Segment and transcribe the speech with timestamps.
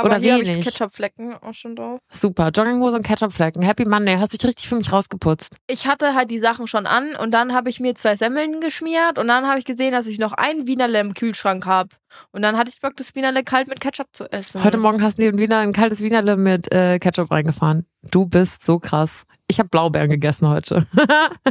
[0.00, 0.64] Aber Oder hier habe ich wenig?
[0.64, 2.00] Ketchupflecken auch schon drauf.
[2.08, 2.48] Super.
[2.48, 3.62] Jogginghose und Ketchupflecken.
[3.62, 4.16] Happy Monday.
[4.16, 5.56] Hast dich richtig für mich rausgeputzt.
[5.66, 9.18] Ich hatte halt die Sachen schon an und dann habe ich mir zwei Semmeln geschmiert
[9.18, 11.90] und dann habe ich gesehen, dass ich noch ein Wienerle im Kühlschrank habe.
[12.32, 14.64] Und dann hatte ich Bock, das Wienerle kalt mit Ketchup zu essen.
[14.64, 17.86] Heute Morgen hast du dir wieder ein kaltes Wienerle mit äh, Ketchup reingefahren.
[18.10, 19.24] Du bist so krass.
[19.48, 20.86] Ich habe Blaubeeren gegessen heute.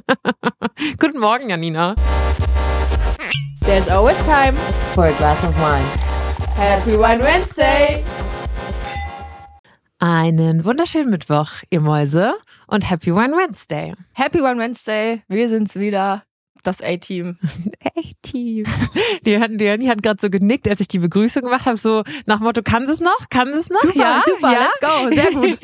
[1.00, 1.96] Guten Morgen, Janina.
[3.62, 4.56] There's always time.
[4.96, 5.86] for a glass of wine.
[6.56, 8.04] Happy Wine Wednesday.
[10.02, 12.34] Einen wunderschönen Mittwoch, ihr Mäuse.
[12.68, 13.94] Und Happy One Wednesday.
[14.14, 15.22] Happy Wine Wednesday.
[15.28, 16.24] Wir sind's wieder.
[16.64, 17.38] Das A-Team.
[17.96, 18.66] Hey, Team.
[19.26, 22.04] Die, hat- die Janni hat gerade so genickt, als ich die Begrüßung gemacht habe, so
[22.26, 23.30] nach Motto, kann es noch?
[23.30, 23.82] Kann es noch?
[23.96, 24.60] ja, super, ja.
[24.60, 25.10] let's go.
[25.14, 25.60] Sehr gut.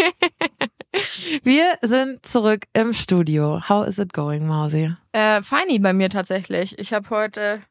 [1.43, 3.61] Wir sind zurück im Studio.
[3.69, 4.93] How is it going, Mausi?
[5.11, 6.79] Äh, feini bei mir tatsächlich.
[6.79, 7.61] Ich habe heute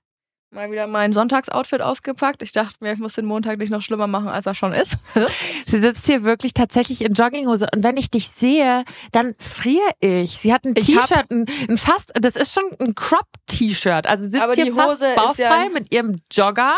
[0.54, 2.42] mal wieder mein Sonntagsoutfit ausgepackt.
[2.42, 4.96] Ich dachte mir, ich muss den Montag nicht noch schlimmer machen, als er schon ist.
[5.66, 10.38] Sie sitzt hier wirklich tatsächlich in Jogginghose und wenn ich dich sehe, dann friere ich.
[10.38, 14.06] Sie hat ein T-Shirt, ein, ein fast, das ist schon ein Crop-T-Shirt.
[14.06, 16.76] Also sie sitzt hier die fast Hose bauchfrei ja- mit ihrem Jogger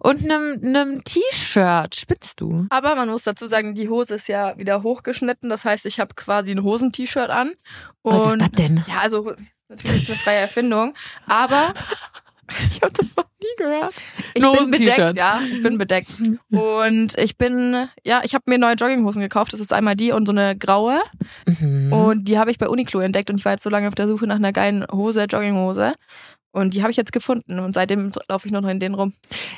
[0.00, 1.94] und einem, einem T-Shirt.
[1.94, 2.66] Spinnst du?
[2.70, 5.48] Aber man muss dazu sagen, die Hose ist ja wieder hochgeschnitten.
[5.50, 7.52] Das heißt, ich habe quasi ein Hosent-T-Shirt an.
[8.02, 8.84] Was ist Und das denn?
[8.88, 9.32] Ja, also
[9.68, 10.94] natürlich ist eine freie Erfindung.
[11.26, 11.72] Aber
[12.70, 13.94] Ich habe das noch nie gehört.
[14.34, 15.16] ich Ein bin bedeckt.
[15.16, 16.10] Ja, ich bin bedeckt.
[16.50, 19.52] Und ich bin, ja, ich habe mir neue Jogginghosen gekauft.
[19.52, 21.00] Das ist einmal die und so eine graue.
[21.46, 21.92] Mhm.
[21.92, 23.30] Und die habe ich bei Uniqlo entdeckt.
[23.30, 25.94] Und ich war jetzt so lange auf der Suche nach einer geilen Hose, Jogginghose.
[26.50, 27.58] Und die habe ich jetzt gefunden.
[27.58, 29.12] Und seitdem laufe ich nur noch in denen rum.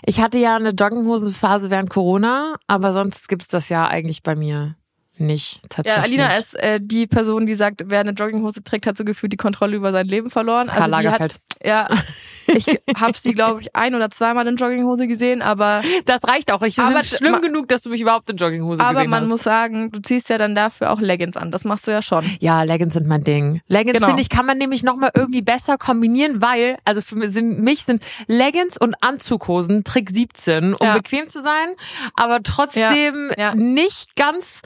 [0.05, 4.77] Ich hatte ja eine Jogginghosenphase während Corona, aber sonst gibt's das ja eigentlich bei mir
[5.21, 6.17] nicht tatsächlich.
[6.17, 9.33] Ja, Alina ist äh, die Person, die sagt, wer eine Jogginghose trägt, hat so gefühlt
[9.33, 10.69] die Kontrolle über sein Leben verloren.
[10.69, 11.35] Karl hat, Lagerfeld.
[11.65, 11.89] ja,
[12.47, 16.63] ich habe sie, glaube ich, ein oder zweimal in Jogginghose gesehen, aber Das reicht auch.
[16.63, 19.23] Ich finde Aber es schlimm genug, dass du mich überhaupt in Jogginghose aber gesehen man
[19.23, 19.29] hast.
[19.29, 21.51] muss sagen, du ziehst ja dann dafür auch Leggings an.
[21.53, 22.25] Das machst du ja schon.
[22.41, 23.61] Ja, Leggings sind mein Ding.
[23.69, 24.07] Leggings, Genau.
[24.09, 27.85] finde ich, kann man nämlich nochmal irgendwie besser kombinieren, weil, also für mich sind, mich
[27.85, 30.95] sind Leggings und Anzughosen Trick 17, um Ja.
[30.95, 31.69] bequem zu sein,
[32.15, 33.55] aber trotzdem Ja, ja.
[33.55, 34.63] nicht ganz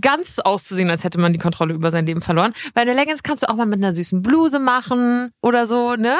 [0.00, 2.52] ganz auszusehen, als hätte man die Kontrolle über sein Leben verloren.
[2.74, 6.16] Weil eine Leggings kannst du auch mal mit einer süßen Bluse machen oder so, ne?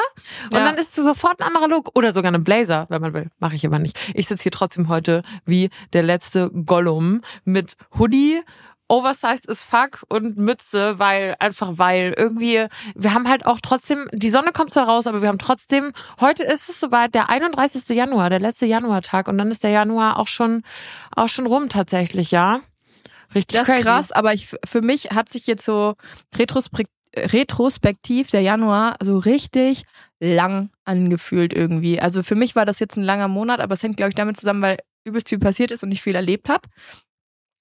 [0.50, 0.64] Und Ja.
[0.64, 1.90] dann ist es sofort ein anderer Look.
[1.94, 3.30] Oder sogar eine Blazer, wenn man will.
[3.38, 3.98] Mache ich aber nicht.
[4.14, 8.40] Ich sitze hier trotzdem heute wie der letzte Gollum mit Hoodie,
[8.88, 14.30] oversized as fuck und Mütze, weil einfach weil irgendwie wir haben halt auch trotzdem die
[14.30, 17.88] Sonne kommt zwar raus, aber wir haben trotzdem heute ist es soweit der 31.
[17.96, 20.62] Januar, der letzte Januartag und dann ist der Januar auch schon
[21.14, 22.60] auch schon rum tatsächlich, ja.
[23.34, 23.82] Richtig Das ist crazy.
[23.84, 25.94] krass, aber ich, für mich hat sich jetzt so
[26.36, 26.86] retrospek
[27.16, 29.84] retrospektiv der Januar so richtig
[30.20, 32.00] lang angefühlt irgendwie.
[32.00, 34.36] Also für mich war das jetzt ein langer Monat, aber es hängt, glaube ich, damit
[34.36, 36.68] zusammen, weil übelst viel passiert ist und ich viel erlebt habe.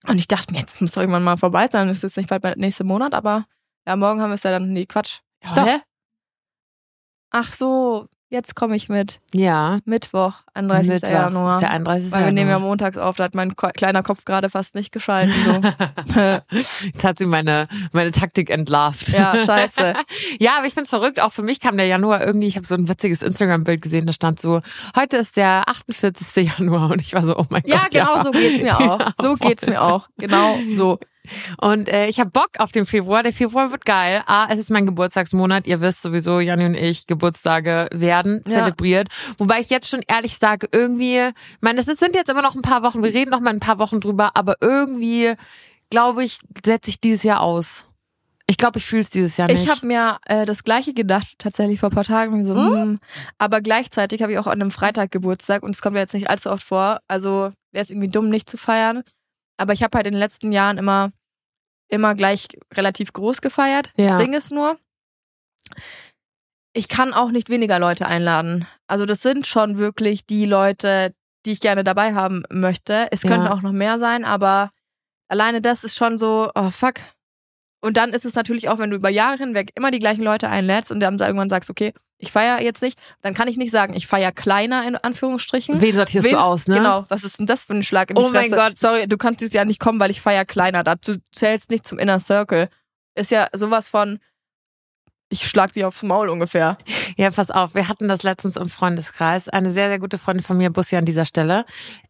[0.07, 1.87] Und ich dachte mir, jetzt muss doch irgendwann mal vorbei sein.
[1.87, 3.45] Das ist jetzt nicht bald der nächste Monat, aber
[3.87, 4.71] ja, morgen haben wir es ja dann.
[4.71, 5.19] Nee, Quatsch.
[5.43, 5.65] Ja, Doch.
[5.65, 5.79] hä?
[7.31, 9.19] Ach so, jetzt komme ich mit.
[9.33, 9.79] Ja.
[9.85, 10.89] Mittwoch, 31.
[10.93, 11.53] Mittwoch Januar.
[11.55, 12.11] Ist der 31.
[12.11, 12.69] weil wir nehmen ja Januar.
[12.69, 15.33] montags auf, da hat mein kleiner Kopf gerade fast nicht geschalten.
[15.45, 15.61] So.
[16.85, 19.09] Jetzt hat sie meine, meine Taktik entlarvt.
[19.09, 19.93] ja, scheiße.
[20.39, 21.19] Ja, aber ich find's verrückt.
[21.21, 24.13] Auch für mich kam der Januar irgendwie, ich habe so ein witziges Instagram-Bild gesehen, da
[24.13, 24.61] stand so,
[24.95, 26.47] heute ist der 48.
[26.59, 27.91] Januar und ich war so, oh mein Ja, Gott.
[27.91, 28.99] genau so geht's mir auch.
[28.99, 30.09] Ja, So geht's mir auch.
[30.17, 30.99] Genau so.
[31.61, 33.23] Und äh, ich habe Bock auf den Februar.
[33.23, 34.23] Der Februar wird geil.
[34.25, 35.67] Ah, es ist mein Geburtstagsmonat.
[35.67, 38.53] Ihr wisst sowieso, Janni und ich, Geburtstage werden Ja.
[38.53, 39.09] zelebriert.
[39.37, 42.61] Wobei ich jetzt schon ehrlich sage, irgendwie, ich meine, es sind jetzt immer noch ein
[42.61, 45.33] paar Wochen, wir reden noch mal ein paar Wochen drüber, aber irgendwie,
[45.89, 47.85] glaube ich, setze ich dieses Jahr aus.
[48.47, 49.63] Ich glaube, ich fühle es dieses Jahr nicht.
[49.63, 52.43] Ich habe mir äh, das gleiche gedacht, tatsächlich vor ein paar Tagen.
[52.43, 52.99] So, hm.
[53.37, 56.31] Aber gleichzeitig habe ich auch an einem Freitag Geburtstag und es kommt ja jetzt nicht
[56.31, 56.99] allzu oft vor.
[57.07, 59.03] Also wäre es irgendwie dumm, nicht zu feiern.
[59.59, 61.11] Aber ich habe halt in den letzten Jahren immer,
[61.89, 63.91] immer gleich relativ groß gefeiert.
[63.97, 64.11] Ja.
[64.11, 64.77] Das Ding ist nur,
[66.73, 68.65] ich kann auch nicht weniger Leute einladen.
[68.87, 71.13] Also das sind schon wirklich die Leute,
[71.45, 73.07] die ich gerne dabei haben möchte.
[73.11, 73.29] Es Ja.
[73.31, 74.69] könnten auch noch mehr sein, aber
[75.27, 76.95] alleine das ist schon so, oh fuck.
[77.81, 80.49] Und dann ist es natürlich auch, wenn du über Jahre hinweg immer die gleichen Leute
[80.49, 83.93] einlädst und dann irgendwann sagst, okay, ich feiere jetzt nicht, dann kann ich nicht sagen,
[83.93, 85.79] ich feiere kleiner in Anführungsstrichen.
[85.79, 86.75] Wen sortierst Wen- du aus, ne?
[86.75, 88.55] Genau, was ist denn das für ein Schlag in die Oh mein Fresse?
[88.55, 88.77] Gott.
[88.77, 90.83] Sorry, du kannst dieses Jahr nicht kommen, weil ich feiere kleiner.
[90.83, 92.67] Dazu zählst nicht zum Inner Circle.
[93.15, 94.19] Ist ja sowas von,
[95.29, 96.77] ich schlag dir aufs Maul ungefähr.
[97.15, 99.47] Ja, pass auf, wir hatten das letztens im Freundeskreis.
[99.47, 101.63] Eine sehr, sehr gute Freundin von mir, Bussi an dieser Stelle,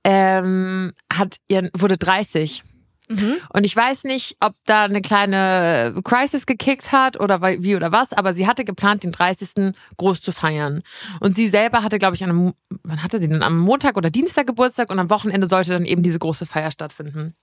[0.04, 2.64] ähm, hat ihren, wurde 30.
[3.10, 3.38] Mhm.
[3.54, 8.14] Und ich weiß nicht, ob da eine kleine Crisis gekickt hat oder wie oder was,
[8.14, 9.74] aber sie hatte geplant, den 30.
[9.98, 10.84] groß zu feiern.
[11.20, 12.54] Und sie selber hatte, glaube ich, an einem,
[12.84, 13.42] wann hatte sie denn?
[13.42, 17.34] Am Montag oder Dienstag Geburtstag und am Wochenende sollte dann eben diese große Feier stattfinden.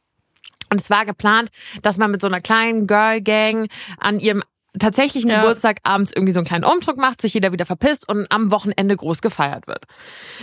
[0.70, 1.50] Und es war geplant,
[1.82, 4.42] dass man mit so einer kleinen Girl Gang an ihrem
[4.78, 5.40] tatsächlichen Ja.
[5.40, 8.96] Geburtstag abends irgendwie so einen kleinen Umdruck macht, sich jeder wieder verpisst und am Wochenende
[8.96, 9.84] groß gefeiert wird.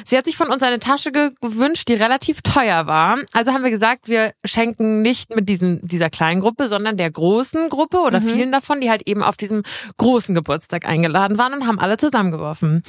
[0.06, 3.20] Sie hat sich von uns eine Tasche gewünscht, die relativ teuer war.
[3.34, 7.70] Also haben wir gesagt, wir schenken nicht mit diesem, dieser kleinen Gruppe, sondern der großen
[7.70, 8.30] Gruppe oder Mhm.
[8.30, 9.64] vielen davon, die halt eben auf diesem
[9.98, 12.84] großen Geburtstag eingeladen waren und haben alle zusammengeworfen.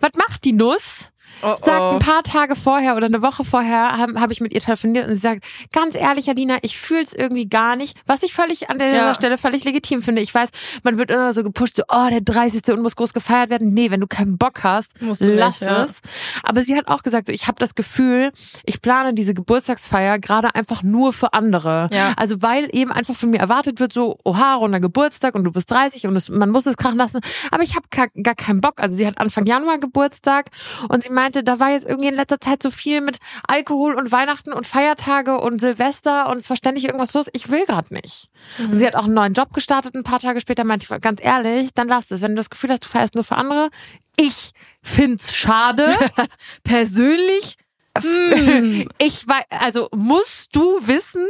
[0.00, 1.10] Was macht die Nuss?
[1.42, 4.60] Oh, sagt ein paar Tage vorher oder eine Woche vorher habe hab ich mit ihr
[4.60, 8.32] telefoniert und sie sagt, ganz ehrlich, Adina, ich fühle es irgendwie gar nicht, was ich
[8.32, 9.14] völlig an der Ja.
[9.14, 10.22] Stelle völlig legitim finde.
[10.22, 10.50] Ich weiß,
[10.84, 12.62] man wird immer so gepusht, so, oh, der 30.
[12.72, 13.74] und muss groß gefeiert werden.
[13.74, 15.82] Nee, wenn du keinen Bock hast, Musst du nicht, lass ja.
[15.82, 16.00] es.
[16.42, 18.32] Aber sie hat auch gesagt, so, ich habe das Gefühl,
[18.64, 21.88] ich plane diese Geburtstagsfeier gerade einfach nur für andere.
[21.92, 22.12] Ja.
[22.16, 25.70] Also weil eben einfach von mir erwartet wird, so, oha, runder Geburtstag und du bist
[25.70, 27.20] 30 und es, man muss es krachen lassen.
[27.50, 28.80] Aber ich habe gar keinen Bock.
[28.80, 30.46] Also sie hat Anfang Januar Geburtstag
[30.88, 34.12] und sie meinte, da war jetzt irgendwie in letzter Zeit so viel mit Alkohol und
[34.12, 37.26] Weihnachten und Feiertage und Silvester und es war ständig irgendwas los.
[37.32, 38.28] Ich will gerade nicht.
[38.58, 39.94] Und sie hat auch einen neuen Job gestartet.
[39.94, 42.20] Ein paar Tage später meinte ich, ganz ehrlich, dann lass es.
[42.20, 43.70] Wenn du das Gefühl hast, du feierst nur für andere,
[44.16, 44.52] ich
[44.82, 45.96] find's schade.
[46.64, 47.56] Persönlich?
[48.98, 51.24] Ich weiß, also musst du wissen.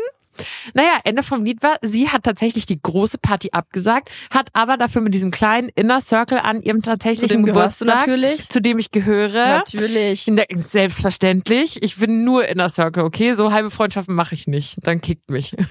[0.75, 5.02] Naja, Ende vom Lied war, sie hat tatsächlich die große Party abgesagt, hat aber dafür
[5.02, 8.48] mit diesem kleinen Inner Circle an ihrem tatsächlichen du Geburtstag, natürlich.
[8.48, 9.46] zu dem ich gehöre.
[9.46, 10.28] Natürlich.
[10.54, 11.82] Selbstverständlich.
[11.82, 13.34] Ich bin nur Inner Circle, okay?
[13.34, 14.76] So halbe Freundschaften mache ich nicht.
[14.82, 15.54] Dann kickt mich.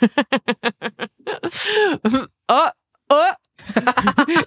[2.04, 2.68] oh,
[3.10, 3.16] oh.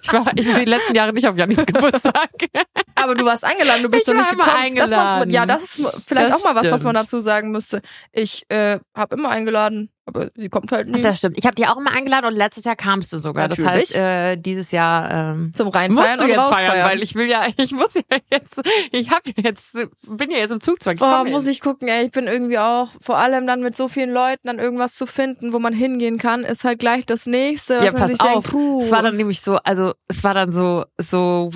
[0.03, 2.29] ich, war, ich war die letzten Jahre nicht auf Janis Geburtstag.
[2.95, 4.47] Aber du warst eingeladen, du bist Ich doch nicht gekommen.
[4.75, 5.29] Das eingeladen.
[5.31, 7.81] ja, das ist vielleicht Das auch mal was, was man dazu sagen müsste.
[8.11, 11.01] Ich äh, habe immer eingeladen, aber sie kommt halt nie.
[11.01, 11.37] Das stimmt.
[11.37, 13.47] Ich habe dich auch immer eingeladen und letztes Jahr kamst du sogar.
[13.49, 13.93] Das Natürlich.
[13.93, 16.71] heißt, äh, dieses Jahr ähm, Zum musst Reinfeiern du und jetzt rausfeiern.
[16.71, 18.01] feiern, weil ich will ja, ich muss ja
[18.31, 18.61] jetzt,
[18.91, 20.95] ich habe jetzt, bin ja jetzt im Zugzwang.
[20.95, 21.51] Ich Oh, muss hin.
[21.51, 22.05] ich gucken, ey.
[22.05, 25.51] Ich bin irgendwie auch, vor allem dann mit so vielen Leuten dann irgendwas zu finden,
[25.53, 27.77] wo man hingehen kann, ist halt gleich das nächste.
[27.77, 28.31] Was Ja, man pass sich auf.
[28.31, 28.79] Denkt, puh.
[28.81, 31.51] Es war dann nämlich so, also es war dann so, so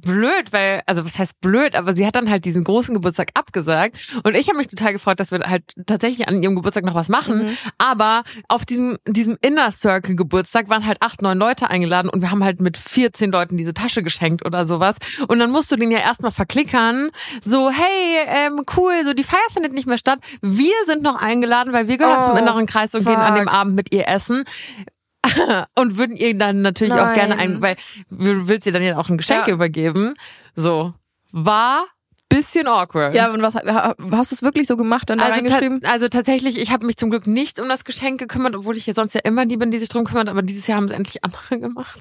[0.00, 3.96] blöd, weil, also was heißt blöd, aber sie hat dann halt diesen großen Geburtstag abgesagt.
[4.24, 7.08] Und ich habe mich total gefreut, dass wir halt tatsächlich an ihrem Geburtstag noch was
[7.08, 7.56] machen, Mhm.
[7.78, 12.30] aber auf diesem, diesem Inner Circle Geburtstag waren halt acht, neun Leute eingeladen und wir
[12.30, 14.96] haben halt mit 14 Leuten diese Tasche geschenkt oder sowas.
[15.28, 17.10] Und dann musst du den ja erstmal verklickern,
[17.42, 21.72] so, hey, ähm, cool, so die Feier findet nicht mehr statt, wir sind noch eingeladen,
[21.72, 23.52] weil wir gehören Oh, zum inneren Kreis und gehen an dem fuck.
[23.54, 24.44] Abend mit ihr essen
[25.74, 27.56] und würden ihr dann natürlich auch gerne Nein.
[27.56, 27.76] ein, weil
[28.10, 29.54] du willst ihr dann ja auch ein Geschenk Ja.
[29.54, 30.14] übergeben.
[30.54, 30.94] So.
[31.32, 31.86] War
[32.28, 33.14] bisschen awkward.
[33.14, 35.80] Ja, und was ha- hast du es wirklich so gemacht, dann da also, reingeschrieben?
[35.84, 38.92] also tatsächlich, ich habe mich zum Glück nicht um das Geschenk gekümmert, obwohl ich ja
[38.94, 41.24] sonst ja immer die bin, die sich drum kümmert, aber dieses Jahr haben es endlich
[41.24, 42.00] andere gemacht.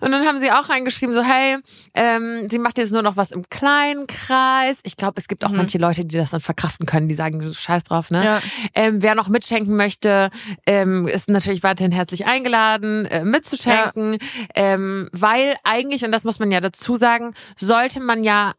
[0.00, 1.58] Und dann haben sie auch reingeschrieben, so, hey,
[1.94, 4.78] ähm, sie macht jetzt nur noch was im kleinen Kreis.
[4.84, 5.56] Ich glaube, es gibt auch Mhm.
[5.58, 8.24] manche Leute, die das dann verkraften können, die sagen, scheiß drauf, ne?
[8.24, 8.40] Ja.
[8.74, 10.30] Ähm, wer noch mitschenken möchte,
[10.66, 14.18] ähm, ist natürlich weiterhin herzlich eingeladen, äh, mitzuschenken.
[14.54, 18.52] Ähm, weil eigentlich, und das muss man ja dazu sagen, sollte man ja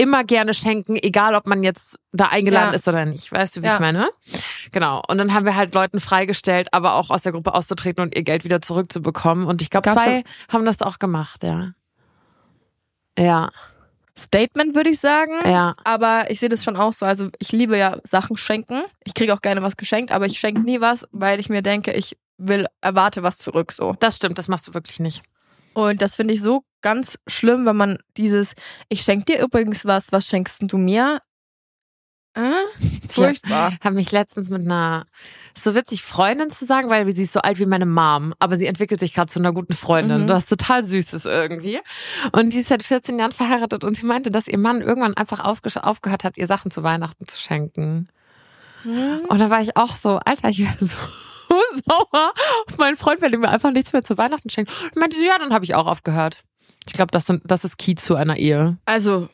[0.00, 2.74] immer gerne schenken, egal ob man jetzt da eingeladen Ja.
[2.76, 3.30] ist oder nicht.
[3.30, 3.74] Weißt du, wie Ja.
[3.74, 4.08] ich meine?
[4.72, 5.02] Genau.
[5.08, 8.22] Und dann haben wir halt Leuten freigestellt, aber auch aus der Gruppe auszutreten und ihr
[8.22, 9.46] Geld wieder zurückzubekommen.
[9.46, 11.72] Und ich glaube, zwei haben das auch gemacht, ja.
[13.18, 13.50] Ja,
[14.18, 15.32] Statement würde ich sagen.
[15.44, 15.72] ja.
[15.84, 17.06] Aber ich sehe das schon auch so.
[17.06, 18.82] Also ich liebe ja Sachen schenken.
[19.04, 21.92] Ich kriege auch gerne was geschenkt, aber ich schenke nie was, weil ich mir denke,
[21.92, 23.94] ich will, erwarte was zurück so.
[24.00, 25.22] Das stimmt, das machst du wirklich nicht.
[25.88, 28.54] Und das finde ich so ganz schlimm, wenn man dieses,
[28.88, 31.20] ich schenke dir übrigens was, was schenkst du mir?
[32.34, 32.52] Äh?
[33.10, 33.72] Furchtbar.
[33.82, 35.06] Habe mich letztens mit einer,
[35.54, 38.56] ist so witzig, Freundin zu sagen, weil sie ist so alt wie meine Mom, aber
[38.56, 40.22] sie entwickelt sich gerade zu einer guten Freundin.
[40.22, 40.26] Mhm.
[40.28, 41.80] Das total Süßes irgendwie.
[42.32, 45.40] Und die ist seit 14 Jahren verheiratet und sie meinte, dass ihr Mann irgendwann einfach
[45.40, 48.08] aufge- aufgehört hat, ihr Sachen zu Weihnachten zu schenken.
[48.84, 49.22] Hm?
[49.28, 50.96] Und da war ich auch so, Alter, ich wäre so
[51.86, 52.32] sauer
[52.68, 54.70] auf meinen Freund, wenn er mir einfach nichts mehr zu Weihnachten schenkt.
[54.82, 56.44] Und meinte sie, ja, dann habe ich auch aufgehört.
[56.86, 58.78] Ich glaube, das, sind- das ist key zu einer Ehe.
[58.86, 59.28] Also,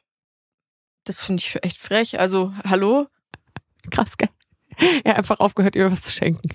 [1.05, 2.19] das finde ich echt frech.
[2.19, 3.07] Also, hallo?
[3.91, 4.29] Krass, gell?
[5.05, 6.49] Er hat einfach aufgehört, ihr was zu schenken.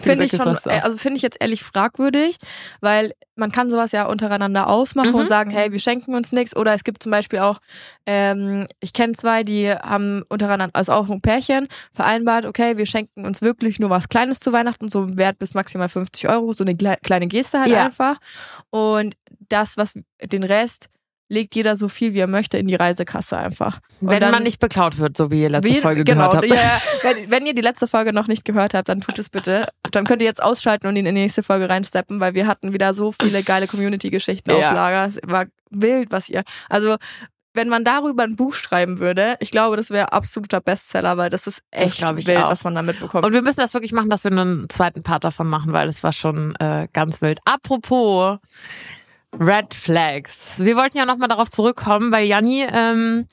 [0.00, 2.36] Finde ich schon, also finde ich jetzt ehrlich fragwürdig,
[2.80, 5.14] weil man kann sowas ja untereinander ausmachen Mhm.
[5.16, 6.56] und sagen, hey, wir schenken uns nichts.
[6.56, 7.58] Oder es gibt zum Beispiel auch,
[8.06, 13.26] ähm, ich kenne zwei, die haben untereinander, also auch ein Pärchen, vereinbart, okay, wir schenken
[13.26, 16.64] uns wirklich nur was Kleines zu Weihnachten, so im Wert bis maximal 50 Euro, so
[16.64, 17.86] eine kleine Geste halt Ja.
[17.86, 18.18] einfach.
[18.70, 19.14] Und
[19.48, 20.88] das, was den Rest
[21.28, 23.80] legt jeder so viel, wie er möchte, in die Reisekasse einfach.
[24.00, 26.50] Und Wenn dann- man nicht beklaut wird, so wie ihr letzte wie, Folge genau, gehört
[26.50, 26.60] habt.
[26.60, 29.66] Ja, wenn, wenn ihr die letzte Folge noch nicht gehört habt, dann tut es bitte.
[29.90, 32.92] Dann könnt ihr jetzt ausschalten und in die nächste Folge reinsteppen, weil wir hatten wieder
[32.94, 34.56] so viele geile Community-Geschichten Ja.
[34.68, 35.06] auf Lager.
[35.06, 36.42] Es war wild, was ihr.
[36.68, 36.96] Also,
[37.56, 41.46] wenn man darüber ein Buch schreiben würde, ich glaube, das wäre absoluter Bestseller, weil das
[41.46, 42.50] ist Das echt ich wild, auch.
[42.50, 43.24] was man da mitbekommt.
[43.24, 46.02] Und wir müssen das wirklich machen, dass wir einen zweiten Part davon machen, weil das
[46.02, 47.38] war schon äh, ganz wild.
[47.44, 48.38] Apropos
[49.40, 50.58] Red Flags.
[50.60, 53.26] Wir wollten ja nochmal darauf zurückkommen, weil Janni ähm,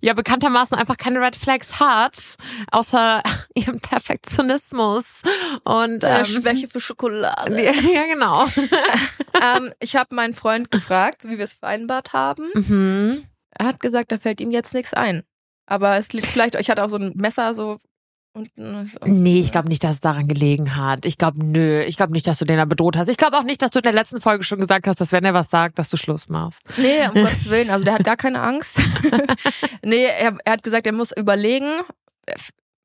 [0.00, 2.36] ja bekanntermaßen einfach keine Red Flags hat,
[2.70, 3.22] außer
[3.54, 5.22] ihren Perfektionismus
[5.64, 7.62] und Äh, ähm, Schwäche für Schokolade.
[7.94, 8.46] ja genau.
[9.56, 12.50] ähm, ich habe meinen Freund gefragt, wie wir es vereinbart haben.
[12.54, 13.26] mhm.
[13.56, 15.22] Er hat gesagt, da fällt ihm jetzt nichts ein.
[15.66, 17.78] Aber es liegt vielleicht, ich hatte auch so ein Messer so
[18.34, 18.90] unten.
[19.04, 21.06] Nee, ich glaube nicht, dass es daran gelegen hat.
[21.06, 21.82] Ich glaube, nö.
[21.82, 23.08] Ich glaube nicht, dass du den da bedroht hast.
[23.08, 25.24] Ich glaube auch nicht, dass du in der letzten Folge schon gesagt hast, dass wenn
[25.24, 26.60] er was sagt, dass du Schluss machst.
[26.76, 27.70] Nee, um Gottes Willen.
[27.70, 28.80] Also der hat gar keine Angst.
[29.82, 31.70] nee, er, er hat gesagt, er muss überlegen.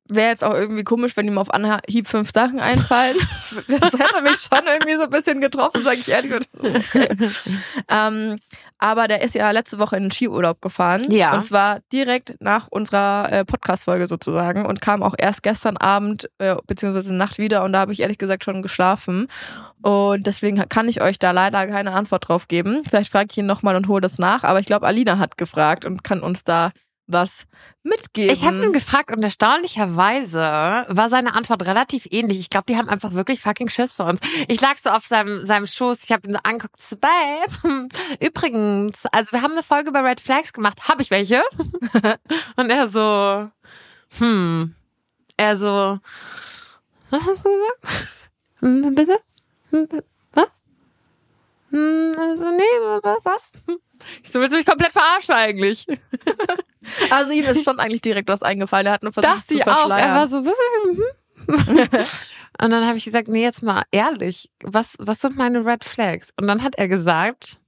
[0.08, 3.16] Wäre jetzt auch irgendwie komisch, wenn ihm auf Anhieb fünf Sachen einfallen.
[3.66, 6.32] Das hätte mich schon irgendwie so ein bisschen getroffen, sage ich ehrlich.
[6.56, 7.08] Okay.
[7.88, 8.38] Ähm,
[8.80, 11.02] aber der ist ja letzte Woche in den Skiurlaub gefahren.
[11.10, 11.34] Ja.
[11.34, 16.56] Und zwar direkt nach unserer äh, Podcast-Folge sozusagen und kam auch erst gestern Abend äh,
[16.66, 19.28] beziehungsweise Nacht wieder und da habe ich ehrlich gesagt schon geschlafen.
[19.82, 22.82] Und deswegen kann ich euch da leider keine Antwort drauf geben.
[22.88, 24.44] Vielleicht frage ich ihn nochmal und hole das nach.
[24.44, 26.70] Aber ich glaube, Alina hat gefragt und kann uns da
[27.12, 27.46] was
[27.82, 28.32] mitgeben.
[28.32, 30.40] Ich habe ihn gefragt und erstaunlicherweise
[30.88, 32.38] war seine Antwort relativ ähnlich.
[32.38, 34.20] Ich glaube, die haben einfach wirklich fucking Schiss vor uns.
[34.48, 37.88] Ich lag so auf seinem, seinem Schoß, ich habe ihn so angeguckt, so, Babe,
[38.20, 40.88] übrigens, also wir haben eine Folge über Red Flags gemacht.
[40.88, 41.42] Habe ich welche?
[42.56, 43.50] und er so,
[44.18, 44.74] hm,
[45.36, 45.98] er so,
[47.10, 48.20] was hast du gesagt?
[48.94, 49.20] Bitte?
[50.32, 50.48] Was?
[51.70, 53.50] Hm, Also, nee, was?
[54.22, 55.86] Ich so, willst du mich komplett verarschen eigentlich?
[57.10, 58.86] also ihm ist schon eigentlich direkt was eingefallen.
[58.86, 59.76] Er hat nur versucht dachte zu ich auch.
[59.76, 60.08] verschleiern.
[60.10, 61.02] Er war so, mhm.
[62.62, 66.30] und dann habe ich gesagt, nee, jetzt mal ehrlich, was, was sind meine Red Flags?
[66.38, 67.58] Und dann hat er gesagt,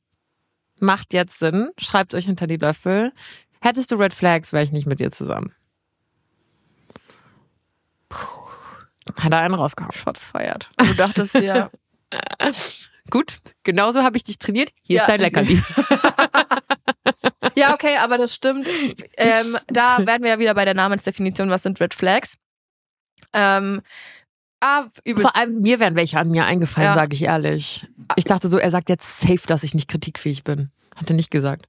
[0.81, 3.13] macht jetzt Sinn, schreibt euch hinter die Löffel.
[3.61, 5.55] Hättest du Red Flags, wäre ich nicht mit dir zusammen.
[8.09, 8.17] Puh.
[9.21, 9.93] Hat er einen rausgehauen.
[9.93, 10.71] Shots feiert.
[10.79, 11.71] Du dachtest ja,
[13.11, 14.71] Gut, genauso habe ich dich trainiert.
[14.83, 15.03] Hier Ja.
[15.03, 15.61] ist dein Leckerli.
[17.57, 18.69] Ja, okay, aber das stimmt.
[19.17, 22.37] Ähm, da werden wir ja wieder bei der Namensdefinition, was sind Red Flags.
[23.33, 23.83] Ähm,
[24.61, 24.85] ah,
[25.17, 26.95] Vor allem mir wären welche an mir eingefallen, Ja.
[26.95, 27.87] sage ich ehrlich.
[28.17, 30.71] Ich dachte so, er sagt jetzt safe, dass ich nicht kritikfähig bin.
[30.97, 31.67] Hat er nicht gesagt.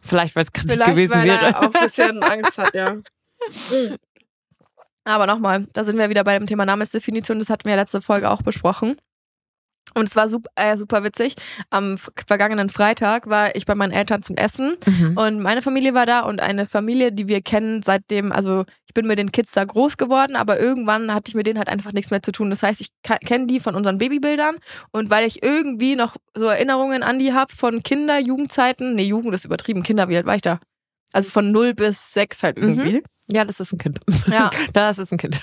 [0.00, 1.46] Vielleicht, weil es Kritik vielleicht, gewesen weil wäre.
[1.46, 2.96] er auch ein bisschen Angst hat, ja.
[5.04, 7.38] Aber nochmal, da sind wir wieder bei dem Thema Namensdefinition.
[7.38, 8.96] Das hatten wir ja letzte Folge auch besprochen.
[9.94, 11.36] Und es war super, äh, super witzig.
[11.70, 15.16] Am vergangenen Freitag war ich bei meinen Eltern zum Essen Mhm.
[15.16, 19.06] und meine Familie war da und eine Familie, die wir kennen seitdem, also ich bin
[19.06, 22.10] mit den Kids da groß geworden, aber irgendwann hatte ich mit denen halt einfach nichts
[22.10, 22.50] mehr zu tun.
[22.50, 24.56] Das heißt, ich kenne die von unseren Babybildern
[24.90, 29.32] und weil ich irgendwie noch so Erinnerungen an die habe von Kinder, Jugendzeiten, nee, Jugend
[29.34, 30.58] ist übertrieben, Kinder, wie alt war ich da?
[31.12, 33.02] Also von 0 bis 6 halt irgendwie.
[33.28, 33.98] Ja, das ist ein Kind.
[34.28, 34.50] Ja.
[34.72, 35.40] Das ist ein Kind.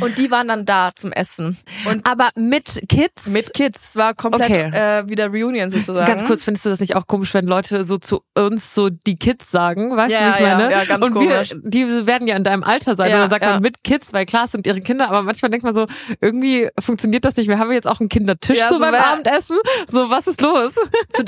[0.00, 1.56] Und die waren dann da zum Essen.
[1.88, 3.26] Und Aber mit Kids?
[3.26, 3.84] mit Kids.
[3.90, 4.62] Es war komplett Okay.
[4.72, 6.06] äh, wieder Reunion sozusagen.
[6.06, 9.14] Ganz kurz, findest du das nicht auch komisch, wenn Leute so zu uns so die
[9.16, 9.96] Kids sagen?
[9.96, 10.72] Weißt Ja, du, wie ich ja, meine?
[10.72, 11.50] ja, ganz Und komisch.
[11.50, 13.10] wir, die werden ja in deinem Alter sein.
[13.10, 13.52] Ja, und dann sagt ja.
[13.52, 15.86] man mit Kids, weil klar sind ihre Kinder, aber manchmal denkt man so,
[16.20, 17.48] irgendwie funktioniert das nicht.
[17.48, 19.56] Wir haben jetzt auch einen Kindertisch so, so beim Abendessen.
[19.90, 20.74] So, was ist los?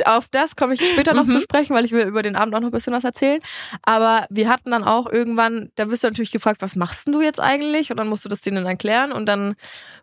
[0.05, 1.33] Auf das komme ich später noch Mhm.
[1.33, 3.41] zu sprechen, weil ich will über den Abend auch noch ein bisschen was erzählen.
[3.83, 7.41] Aber wir hatten dann auch irgendwann, da wirst du natürlich gefragt, was machst du jetzt
[7.41, 7.91] eigentlich?
[7.91, 9.11] Und dann musst du das denen erklären.
[9.11, 9.57] Und dann,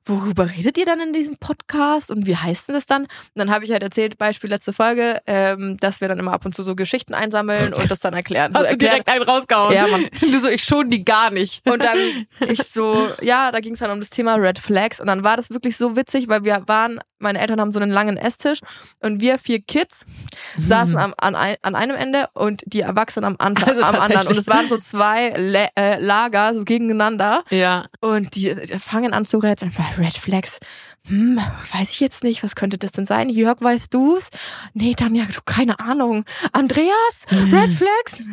[0.06, 2.12] worüber redet ihr dann in diesem Podcast?
[2.12, 3.04] Und wie heißt denn das dann?
[3.04, 6.46] Und dann habe ich halt erzählt, Beispiel letzte Folge, ähm, dass wir dann immer ab
[6.46, 8.52] und zu so Geschichten einsammeln und das dann erklären.
[8.54, 9.04] So Hast du erklären.
[9.04, 9.74] direkt einen rausgehauen?
[9.74, 10.08] Ja, Mann.
[10.36, 11.66] Du so, ich schon die gar nicht.
[11.70, 11.98] Und dann
[12.50, 15.00] ich so, ja, da ging es dann um das Thema Red Flags.
[15.00, 17.92] Und dann war das wirklich so witzig, weil wir waren, meine Eltern haben so einen
[17.92, 18.60] langen Esstisch
[19.02, 20.06] und wir vier Kids
[20.58, 24.28] saßen am, an, ein, an einem Ende und die Erwachsenen am, an, Also am anderen.
[24.28, 27.44] Und es waren so zwei Le äh, Lager so gegeneinander.
[27.50, 27.86] Ja.
[28.02, 29.72] Und die, die fangen an zu rätseln.
[29.98, 30.60] Red Flags.
[31.08, 31.40] Hm,
[31.72, 33.30] weiß ich jetzt nicht, was könnte das denn sein?
[33.30, 34.28] Jörg, weißt du's?
[34.74, 36.26] Nee, Tanja, du, keine Ahnung.
[36.52, 37.26] Andreas?
[37.32, 38.24] Red Flags?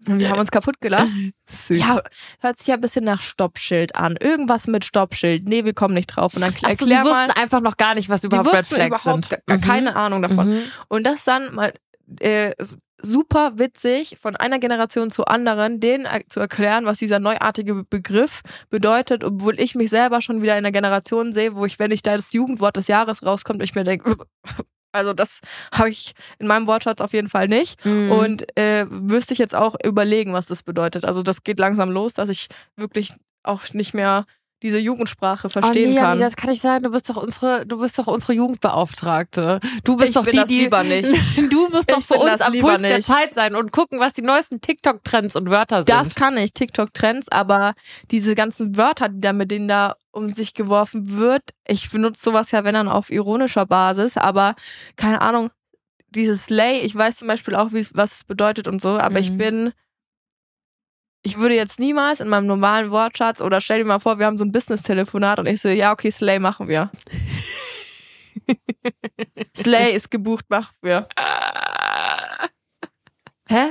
[0.00, 1.10] Wir haben uns kaputt gelacht.
[1.46, 1.78] Süß.
[1.80, 2.00] Ja,
[2.40, 4.16] hört sich ja ein bisschen nach Stoppschild an.
[4.18, 5.46] Irgendwas mit Stoppschild.
[5.46, 6.34] Nee, wir kommen nicht drauf.
[6.34, 7.26] Und dann Ach so, die erklär mal.
[7.26, 9.46] wussten einfach noch gar nicht, was überhaupt Red Flags überhaupt sind.
[9.46, 9.60] gar, Mhm.
[9.60, 10.50] keine Ahnung davon.
[10.54, 10.62] Mhm.
[10.88, 11.74] Und das dann mal
[12.20, 12.52] äh,
[13.00, 18.42] super witzig von einer Generation zur anderen, denen zu erklären, was dieser neuartige Be- Begriff
[18.70, 22.02] bedeutet, obwohl ich mich selber schon wieder in einer Generation sehe, wo ich, wenn ich
[22.02, 24.16] da das Jugendwort des Jahres rauskommt, ich mir denke,
[24.90, 25.40] Also das
[25.72, 27.84] habe ich in meinem Wortschatz auf jeden Fall nicht.
[27.84, 28.10] Mhm.
[28.10, 31.04] Und äh, müsste ich jetzt auch überlegen, was das bedeutet.
[31.04, 33.12] Also das geht langsam los, dass ich wirklich
[33.42, 34.24] auch nicht mehr
[34.62, 36.10] diese Jugendsprache verstehen oh, nee, kann.
[36.12, 36.82] Anni, das kann nicht sein.
[36.82, 39.60] Du bist doch unsere, du bist doch unsere Jugendbeauftragte.
[39.84, 41.08] Du bist Ich doch bin die, das die lieber nicht.
[41.50, 43.06] Du musst doch Ich für uns am Puls der nicht.
[43.06, 45.88] Zeit sein und gucken, was die neuesten TikTok-Trends und Wörter sind.
[45.90, 47.74] Das kann ich, TikTok-Trends, aber
[48.10, 52.50] diese ganzen Wörter, die da mit denen da um sich geworfen wird, ich benutze sowas
[52.50, 54.54] ja, wenn dann auf ironischer Basis, aber
[54.96, 55.50] keine Ahnung,
[56.10, 59.20] dieses Slay, ich weiß zum Beispiel auch, wie es- was es bedeutet und so, aber
[59.20, 59.38] ich Mhm.
[59.38, 59.72] bin,
[61.28, 64.38] ich würde jetzt niemals in meinem normalen Wortschatz oder stell dir mal vor, wir haben
[64.38, 66.90] so ein Business-Telefonat und ich so, ja, okay, Slay machen wir.
[69.56, 71.06] Slay ist gebucht, machen wir.
[73.50, 73.66] Hä?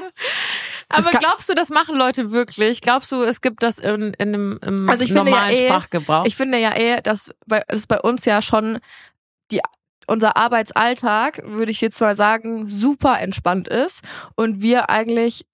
[0.90, 2.82] Aber glaubst du, das machen Leute wirklich?
[2.82, 5.68] Glaubst du, es gibt das in, in einem im Also ich finde normalen ja eh-
[5.68, 6.26] Sprachgebrauch?
[6.28, 8.78] Ich finde ja eh, dass bei, das bei uns ja schon
[9.52, 9.62] die,
[10.06, 14.02] unser Arbeitsalltag, würde ich jetzt mal sagen, super entspannt ist
[14.36, 15.46] und wir eigentlich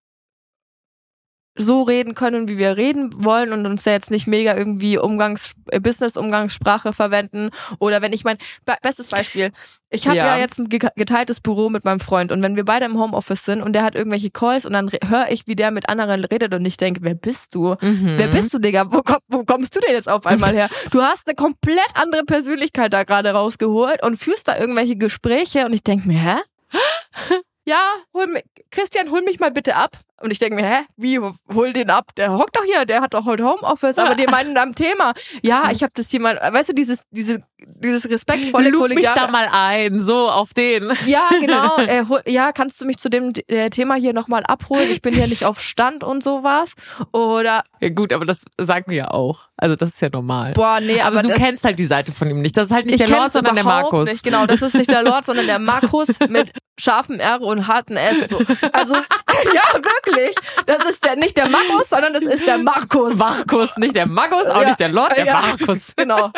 [1.55, 5.51] so reden können, wie wir reden wollen und uns da jetzt nicht mega irgendwie Umgangs
[5.69, 9.51] äh, Business-Umgangssprache verwenden oder wenn ich mein be bestes Beispiel,
[9.91, 10.25] ich habe ja.
[10.25, 10.37] Ja.
[10.37, 13.61] jetzt ein ge- geteiltes Büro mit meinem Freund und wenn wir beide im Homeoffice sind
[13.61, 16.65] und der hat irgendwelche Calls und dann höre ich, wie der mit anderen redet und
[16.65, 17.75] ich denke, wer bist du?
[17.81, 18.13] Mhm.
[18.17, 18.91] Wer bist du, Digga?
[18.91, 20.69] Wo, komm, wo kommst du denn jetzt auf einmal her?
[20.91, 25.73] Du hast eine komplett andere Persönlichkeit da gerade rausgeholt und führst da irgendwelche Gespräche und
[25.73, 26.35] ich denk mir, hä?
[27.65, 27.79] Ja,
[28.13, 29.97] hol mich, Christian, hol mich mal bitte ab.
[30.23, 32.15] Und ich denke mir, hä, wie, hol den ab?
[32.15, 35.11] Der hockt doch hier, der hat doch heute Homeoffice, aber die meinen am Thema.
[35.41, 39.15] Ja, ich habe das hier mal, weißt du, dieses, dieses, dieses respektvolle Lug mich kollegiale-
[39.27, 40.91] da mal ein, so auf den.
[41.05, 41.77] ja, genau.
[41.83, 44.89] Äh, ja, kannst du mich zu dem äh, Thema hier nochmal abholen?
[44.91, 46.73] Ich bin hier nicht auf Stand und sowas.
[47.11, 49.47] Oder, Ja gut, aber das sagen wir ja auch.
[49.57, 50.53] Also das ist ja normal.
[50.53, 52.55] boah, nee, aber, aber du kennst halt die Seite von ihm nicht.
[52.57, 54.09] Das ist halt nicht ich der Lord, sondern der Markus.
[54.09, 54.23] Nicht.
[54.23, 58.29] Genau, das ist nicht der Lord, sondern der Markus mit scharfem R und harten S.
[58.29, 58.37] So.
[58.73, 58.95] Also,
[59.53, 60.35] ja, wirklich.
[60.65, 63.15] Das ist der, nicht der Markus, sondern das ist der Markus.
[63.15, 64.67] Markus, nicht der Markus, auch Ja.
[64.67, 65.41] nicht der Lord, der Ja.
[65.41, 65.93] Markus.
[65.95, 66.31] Genau.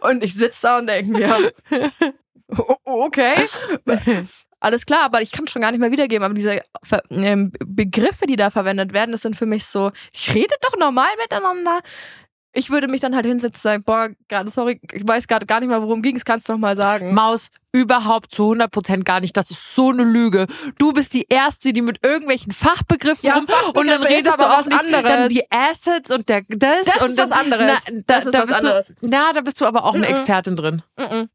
[0.00, 1.52] Und ich sitze da und denke mir,
[2.58, 3.46] o- okay.
[4.60, 6.24] Alles klar, aber ich kann schon gar nicht mehr wiedergeben.
[6.24, 6.62] Aber diese
[7.10, 11.10] ähm, Begriffe, die da verwendet werden, das sind für mich so, ich rede doch normal
[11.22, 11.80] miteinander.
[12.56, 14.08] Ich würde mich dann halt hinsetzen und sagen, boah,
[14.48, 17.12] sorry, ich weiß gerade gar nicht mehr, worum ging es, kannst du doch mal sagen.
[17.14, 19.36] Maus, überhaupt zu 100% gar nicht.
[19.36, 20.46] Das ist so eine Lüge.
[20.78, 23.50] Du bist die Erste, die mit irgendwelchen Fachbegriffen Ja, rum und
[23.86, 25.02] dann Fachbegriffe redest aber du auch nicht anderes.
[25.02, 27.66] dann die Assets und der das, Das und ist dann, was anderes.
[27.66, 28.86] Na, da, Das ist da was anderes.
[28.86, 30.12] Du, na, da bist du aber auch eine Mhm.
[30.14, 30.82] Expertin drin.
[30.98, 31.28] Mhm.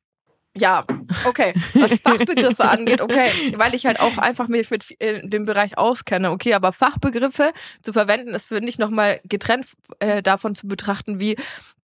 [0.57, 0.85] Ja,
[1.25, 1.53] okay.
[1.75, 6.31] Was Fachbegriffe angeht, okay, weil ich halt auch einfach mich mit äh, dem Bereich auskenne,
[6.31, 9.67] okay, aber Fachbegriffe zu verwenden, ist finde ich nochmal getrennt
[9.99, 11.37] äh, davon zu betrachten, wie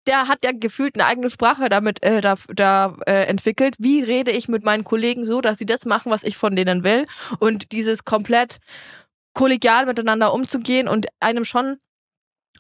[0.07, 3.77] der hat ja gefühlt eine eigene Sprache damit äh, da, da äh, entwickelt.
[3.79, 6.85] Wie rede ich mit meinen Kollegen so, dass sie das machen, was ich von denen
[6.85, 7.07] will
[7.39, 8.59] und dieses komplett
[9.35, 11.79] kollegial miteinander umzugehen und einem schon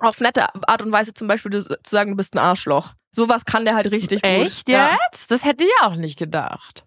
[0.01, 2.95] auf nette Art und Weise zum Beispiel zu sagen, du bist ein Arschloch.
[3.15, 4.31] Sowas kann der halt richtig gut.
[4.31, 4.91] Echt Ja.
[5.13, 5.31] jetzt?
[5.31, 6.85] Das hätte ich auch nicht gedacht.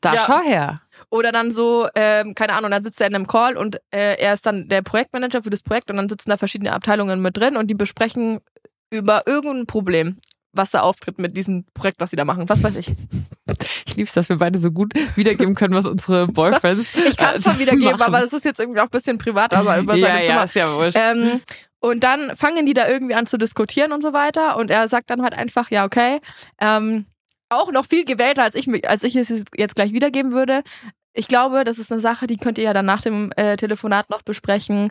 [0.00, 0.24] Da Ja.
[0.26, 0.80] schau her.
[1.10, 4.34] Oder dann so, ähm, keine Ahnung, dann sitzt er in einem Call und äh, er
[4.34, 7.56] ist dann der Projektmanager für das Projekt und dann sitzen da verschiedene Abteilungen mit drin
[7.56, 8.40] und die besprechen
[8.90, 10.18] über irgendein Problem,
[10.52, 12.48] was da auftritt mit diesem Projekt, was sie da machen.
[12.48, 12.88] Was weiß ich.
[13.86, 16.94] Ich lieb's, dass wir beide so gut wiedergeben können, was unsere Boyfriends.
[16.96, 18.02] Ich kann es äh, schon wiedergeben, machen.
[18.02, 20.44] aber das ist jetzt irgendwie auch ein bisschen privat, aber über ja, seine ja, Firma.
[20.44, 20.98] ist ja wurscht.
[21.00, 21.40] Ähm,
[21.84, 24.56] und dann fangen die da irgendwie an zu diskutieren und so weiter.
[24.56, 26.20] Und er sagt dann halt einfach, ja, okay.
[26.58, 27.04] Ähm,
[27.50, 30.62] auch noch viel gewählter, als ich, als ich es jetzt gleich wiedergeben würde.
[31.12, 34.08] Ich glaube, das ist eine Sache, die könnt ihr ja dann nach dem äh, Telefonat
[34.08, 34.90] noch besprechen.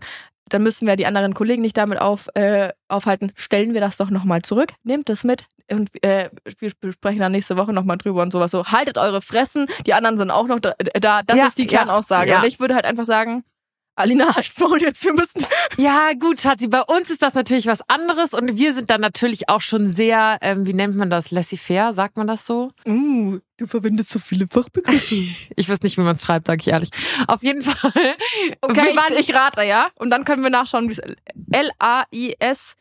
[0.50, 3.32] Dann müssen wir die anderen Kollegen nicht damit auf, äh, aufhalten.
[3.34, 4.74] Stellen wir das doch nochmal zurück.
[4.84, 5.46] Nehmt das mit.
[5.72, 6.30] Und äh,
[6.60, 8.52] wir besprechen dann nächste Woche nochmal drüber und sowas.
[8.52, 9.66] So, haltet eure Fressen.
[9.88, 10.74] Die anderen sind auch noch da.
[11.02, 11.24] da.
[11.24, 12.30] Das Ja, ist die ja, Kernaussage.
[12.30, 12.40] ja.
[12.40, 13.44] Und ich würde halt einfach sagen,
[13.96, 15.04] Alina, halt Maul jetzt.
[15.04, 15.46] Wir müssen
[15.78, 19.50] Ja, gut, Schatzi, bei uns ist das natürlich was anderes und wir sind dann natürlich
[19.50, 22.72] auch schon sehr, ähm, wie nennt man das, laissez-faire, sagt man das so?
[22.88, 25.16] Uh, du verwendest so viele Fachbegriffe.
[25.56, 26.90] Ich weiß nicht, wie man es schreibt, sag ich ehrlich.
[27.28, 27.92] Auf jeden Fall.
[28.62, 29.90] Okay, wir waren, ich, ich rate, ja?
[29.96, 31.02] Und dann können wir nachschauen, wie es
[31.52, 32.76] L-A-I-S-Z.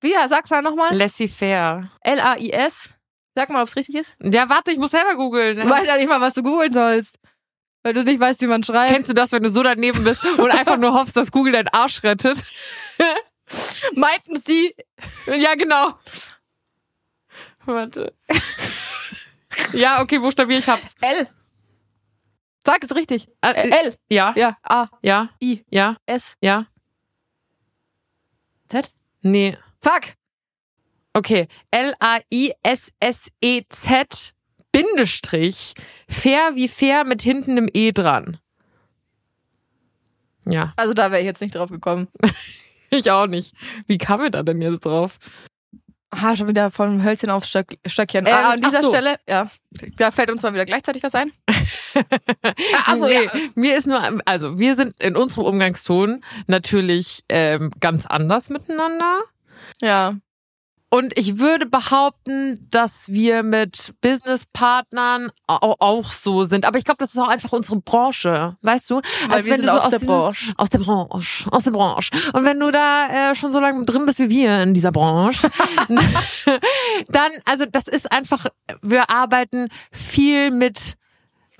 [0.00, 0.96] Wie, ja, sag's mal nochmal.
[0.96, 1.90] laissez-faire.
[2.00, 2.90] L-A-I-S.
[3.34, 4.16] Sag mal, ob es richtig ist.
[4.22, 5.58] Ja, warte, ich muss selber googeln.
[5.58, 7.18] Du weißt ja nicht mal, was du googeln sollst.
[7.82, 8.92] Weil du nicht weißt, wie man schreibt.
[8.92, 11.68] Kennst du das, wenn du so daneben bist und einfach nur hoffst, dass Google deinen
[11.68, 12.44] Arsch rettet?
[13.96, 14.74] Meinten sie.
[15.26, 15.94] Ja, genau.
[17.64, 18.14] Warte.
[19.72, 20.94] Ja, okay, buchstabier, ich hab's.
[21.00, 21.28] L.
[22.64, 23.28] Sag es richtig.
[23.40, 23.96] Äh, Äh, L.
[24.08, 26.66] Ja, Ja, A, ja, I, ja, S, ja.
[28.68, 28.92] Z.
[29.22, 29.58] Nee.
[29.80, 30.14] Fuck.
[31.12, 31.48] Okay.
[33.02, 34.34] L-A-I-S-S-E-Z
[34.72, 35.74] Bindestrich,
[36.08, 38.38] fair wie fair mit hinten einem E dran.
[40.44, 42.08] Ja, Also da wäre ich jetzt nicht drauf gekommen.
[42.90, 43.54] ich auch nicht.
[43.86, 45.18] Wie kam er da denn jetzt drauf?
[46.10, 48.26] Ah, schon wieder von Hölzchen aufs Stöck, Stöckchen.
[48.26, 48.90] Ähm, ah, an dieser so.
[48.90, 49.50] Stelle, ja,
[49.96, 51.32] da fällt uns mal wieder gleichzeitig was ein.
[52.86, 58.06] Also nee, nee, mir ist nur, also wir sind in unserem Umgangston natürlich ähm, ganz
[58.06, 59.20] anders miteinander.
[59.82, 60.16] Ja.
[60.94, 66.66] Und ich würde behaupten, dass wir mit Businesspartnern au- auch so sind.
[66.66, 69.00] Aber ich glaube, das ist auch einfach unsere Branche, weißt du?
[69.28, 70.52] Weil wir sind aus der Branche.
[70.58, 72.10] Aus der Branche, aus der Branche.
[72.34, 75.48] Und wenn du da äh, schon so lange drin bist wie wir in dieser Branche,
[77.08, 78.46] dann, also das ist einfach,
[78.82, 80.96] wir arbeiten viel mit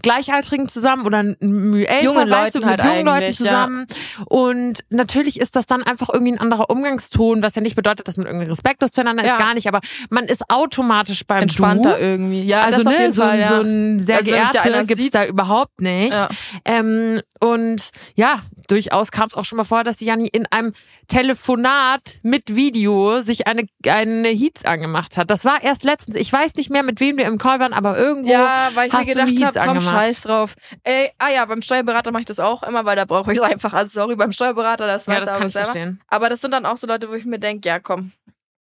[0.02, 3.44] Gleichaltrigen zusammen oder m- älter, Jungen weißt du, mit halt jungen Leuten eigentlich, ja.
[3.46, 3.86] zusammen.
[4.26, 8.16] Und natürlich ist das dann einfach irgendwie ein anderer Umgangston, was ja nicht bedeutet, dass
[8.16, 9.32] man irgendwie respektlos zueinander Ja.
[9.34, 12.00] ist, gar nicht, aber man ist automatisch beim Entspannter Du.
[12.02, 12.42] irgendwie.
[12.42, 13.48] Ja, Also ne, jeden so, Fall, ein- ja.
[13.48, 16.12] so ein sehr Also wenn mich da geehrte einer gibt's sieht- da überhaupt nicht.
[16.12, 16.28] Ja.
[16.64, 20.72] Ähm, und ja, durchaus kam es auch schon mal vor, dass die Janni in einem
[21.08, 25.30] Telefonat mit Video sich eine, eine Heats angemacht hat.
[25.30, 26.16] Das war erst letztens.
[26.16, 28.92] Ich weiß nicht mehr, mit wem wir im Call waren, aber irgendwo Ja, weil ich
[28.92, 29.91] hast mir du gedacht Heats habe, komm, angemacht.
[29.92, 30.55] Scheiß drauf.
[30.85, 33.44] Ey, ah ja, beim Steuerberater mache ich das auch immer, weil da brauche ich es
[33.44, 33.72] einfach.
[33.72, 35.66] Also sorry, beim Steuerberater, das Ja, das er kann ich selber.
[35.66, 36.00] verstehen.
[36.09, 38.12] Aber das sind dann auch so Leute, wo ich mir denke, ja komm,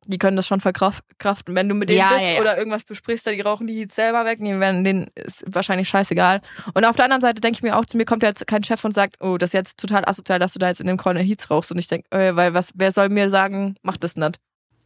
[0.06, 1.54] die können das schon verkraften.
[1.54, 2.40] Wenn du mit denen Ja, bist ja, ja.
[2.40, 6.40] oder irgendwas besprichst, dann die rauchen die selber weg, die werden denen ist wahrscheinlich scheißegal.
[6.74, 8.82] Und auf der anderen Seite denke ich mir auch, zu mir kommt jetzt kein Chef
[8.84, 11.20] und sagt, oh, das ist jetzt total asozial, dass du da jetzt in dem eine
[11.20, 11.70] Heats rauchst.
[11.70, 14.38] Und ich denke, äh, weil was, wer soll mir sagen, mach das nicht.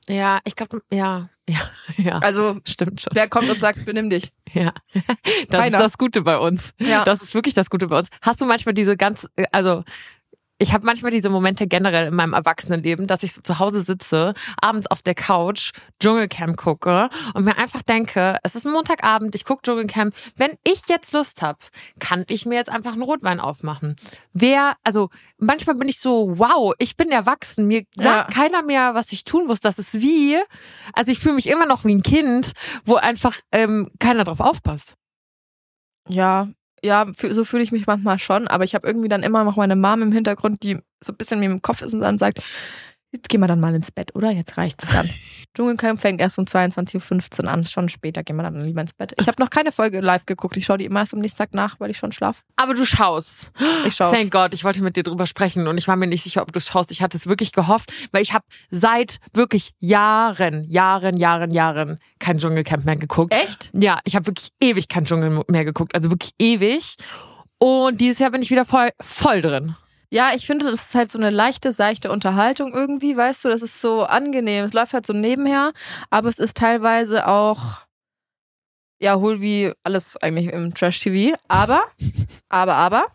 [0.09, 1.61] Ja, ich glaube, ja, ja,
[1.96, 2.18] ja.
[2.18, 3.11] Also, Stimmt schon.
[3.14, 4.33] wer kommt und sagt, benimm dich?
[4.54, 4.72] Ja.
[5.48, 5.78] Das Keiner.
[5.78, 6.74] ist das Gute bei uns.
[6.78, 7.02] Ja.
[7.02, 8.09] Das ist wirklich das Gute bei uns.
[8.22, 9.83] Hast du manchmal diese ganz, also
[10.59, 14.35] ich habe manchmal diese Momente generell in meinem Erwachsenenleben, dass ich so zu Hause sitze,
[14.61, 19.45] abends auf der Couch Dschungelcamp gucke und mir einfach denke, es ist ein Montagabend, ich
[19.45, 20.14] gucke Dschungelcamp.
[20.37, 21.59] Wenn ich jetzt Lust habe,
[21.99, 23.97] kann ich mir jetzt einfach einen Rotwein aufmachen.
[24.33, 28.43] Wer, also manchmal bin ich so, wow, ich bin erwachsen, mir sagt Ja.
[28.43, 29.61] keiner mehr, was ich tun muss.
[29.61, 30.38] Das ist wie,
[30.93, 32.53] also ich fühle mich immer noch wie ein Kind,
[32.85, 34.95] wo einfach ähm, keiner drauf aufpasst.
[36.09, 36.49] Ja,
[36.85, 39.75] ja, so fühle ich mich manchmal schon, aber ich habe irgendwie dann immer noch meine
[39.75, 42.42] Mom im Hintergrund, die so ein bisschen mir im Kopf ist und dann sagt,
[43.14, 44.31] jetzt gehen wir dann mal ins Bett, oder?
[44.31, 45.09] Jetzt reicht's dann.
[45.55, 49.14] Dschungelcamp fängt erst um 22.15 Uhr an, schon später gehen wir dann lieber ins Bett.
[49.18, 51.55] Ich habe noch keine Folge live geguckt, ich schaue die immer erst am nächsten Tag
[51.55, 52.42] nach, weil ich schon schlaf.
[52.57, 53.53] Aber du schaust.
[53.87, 54.12] Ich schaue.
[54.12, 56.53] Thank God, ich wollte mit dir drüber sprechen und ich war mir nicht sicher, ob
[56.53, 56.90] du es schaust.
[56.90, 62.38] Ich hatte es wirklich gehofft, weil ich habe seit wirklich Jahren, Jahren, Jahren, Jahren kein
[62.38, 63.33] Dschungelcamp mehr geguckt.
[63.33, 63.70] Echt?
[63.74, 66.96] Ja, ich habe wirklich ewig kein Dschungel mehr geguckt, also wirklich ewig.
[67.59, 69.77] Und dieses Jahr bin ich wieder voll, voll drin.
[70.14, 73.62] Ja, ich finde, das ist halt so eine leichte, seichte Unterhaltung irgendwie, weißt du, das
[73.62, 74.64] ist so angenehm.
[74.64, 75.72] Es läuft halt so nebenher,
[76.09, 77.81] aber es ist teilweise auch,
[79.03, 81.37] ja, hohl wie alles eigentlich im Trash-TV.
[81.48, 81.83] Aber,
[82.48, 83.07] aber, aber,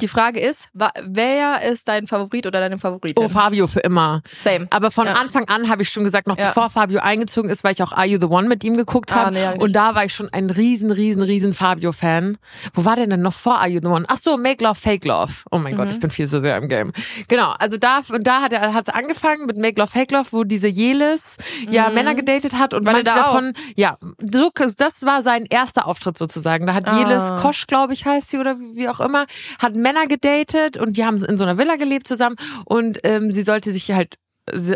[0.00, 3.22] die Frage ist, wer ist dein Favorit oder deine Favoritin?
[3.22, 4.22] Oh, Fabio für immer.
[4.32, 4.66] Same.
[4.70, 5.14] Aber von Ja.
[5.14, 6.48] Anfang an habe ich schon gesagt, noch Ja.
[6.48, 9.16] bevor Fabio eingezogen ist, weil ich auch Are You the One mit ihm geguckt Ah,
[9.26, 9.32] habe.
[9.32, 12.38] nee, hab ich und da war ich schon ein riesen, riesen, riesen Fabio-Fan.
[12.72, 14.04] Wo war der denn noch vor Are You the One?
[14.08, 15.32] Ach so, Make Love, Fake Love.
[15.50, 15.78] Oh mein Mhm.
[15.78, 16.92] Gott, ich bin viel zu sehr im Game.
[17.28, 20.44] Genau, also da, und da hat er hat's angefangen mit Make Love, Fake Love, wo
[20.44, 21.36] diese Jelis
[21.68, 21.94] ja Mhm.
[21.94, 23.34] Männer gedatet hat und War manche da auch?
[23.34, 26.66] davon, ja, so, das war sein erster Auftritt sozusagen.
[26.66, 26.98] Da hat Ah.
[26.98, 29.26] Jelis Kosch, glaube ich, heißt sie oder wie wie auch immer,
[29.60, 33.42] hat Männer gedatet und die haben in so einer Villa gelebt zusammen und ähm, sie
[33.42, 34.16] sollte sich halt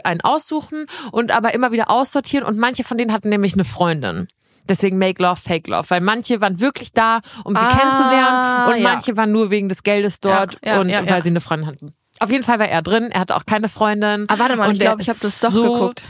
[0.04, 4.28] einen aussuchen und aber immer wieder aussortieren und manche von denen hatten nämlich eine Freundin.
[4.68, 8.82] Deswegen Make Love, Fake Love, weil manche waren wirklich da, um sie Ah, kennenzulernen und
[8.82, 8.88] ja.
[8.92, 11.94] manche waren nur wegen des Geldes dort Ja, ja, und weil sie eine Freundin hatten.
[12.20, 14.26] Auf jeden Fall war er drin, er hatte auch keine Freundin.
[14.28, 16.04] Ah, warte mal, Und ich glaube, ich habe das doch so geguckt.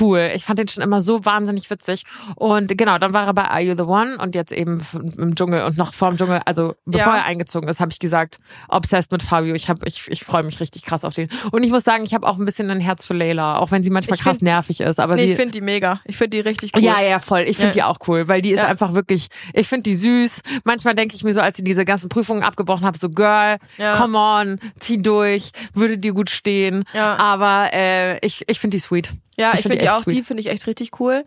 [0.00, 0.30] Cool.
[0.34, 2.02] Ich fand den schon immer so wahnsinnig witzig.
[2.34, 4.82] Und genau, dann war er bei Are You the One und jetzt eben
[5.16, 7.18] im Dschungel und noch vorm Dschungel, also bevor Ja.
[7.20, 9.54] er eingezogen ist, habe ich gesagt, obsessed mit Fabio.
[9.54, 11.28] Ich hab, ich, ich freue mich richtig krass auf den.
[11.52, 13.84] Und ich muss sagen, ich habe auch ein bisschen ein Herz für Layla, auch wenn
[13.84, 14.98] sie manchmal Ich krass find- nervig ist.
[14.98, 16.00] Aber Nee, sie ich finde die mega.
[16.04, 16.82] Ich finde die richtig cool.
[16.82, 17.42] ja, ja, voll.
[17.42, 17.72] Ich finde Ja.
[17.74, 18.66] die auch cool, weil die ist Ja.
[18.66, 20.40] einfach wirklich, ich finde die süß.
[20.64, 23.58] Manchmal denke ich mir so, als sie diese ganzen Prüfungen abgebrochen habe, so Girl,
[23.98, 26.82] come on, zieh durch, würde dir gut stehen.
[26.92, 27.16] Ja.
[27.18, 29.10] Aber äh, ich, ich finde die sweet.
[29.38, 30.16] Ja, Ich ich, find finde die die auch, sweet.
[30.18, 31.24] die finde ich echt richtig cool.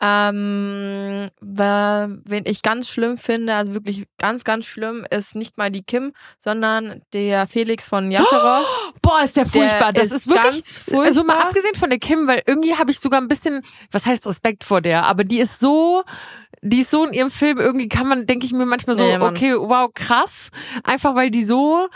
[0.00, 5.82] Ähm, wen ich ganz schlimm finde, also wirklich ganz, ganz schlimm, ist nicht mal die
[5.82, 8.66] Kim, sondern der Felix von Jascharow.
[9.00, 9.92] Boah, ist der furchtbar.
[9.92, 11.04] das ist ist wirklich, furchtbar.
[11.06, 14.26] also mal abgesehen von der Kim, weil irgendwie habe ich sogar ein bisschen, was heißt
[14.26, 16.02] Respekt vor der, aber die ist so,
[16.62, 19.18] die ist so in ihrem Film, irgendwie kann man, denke ich mir manchmal so, Nee,
[19.18, 20.50] okay, wow, krass.
[20.84, 21.88] Einfach weil die so,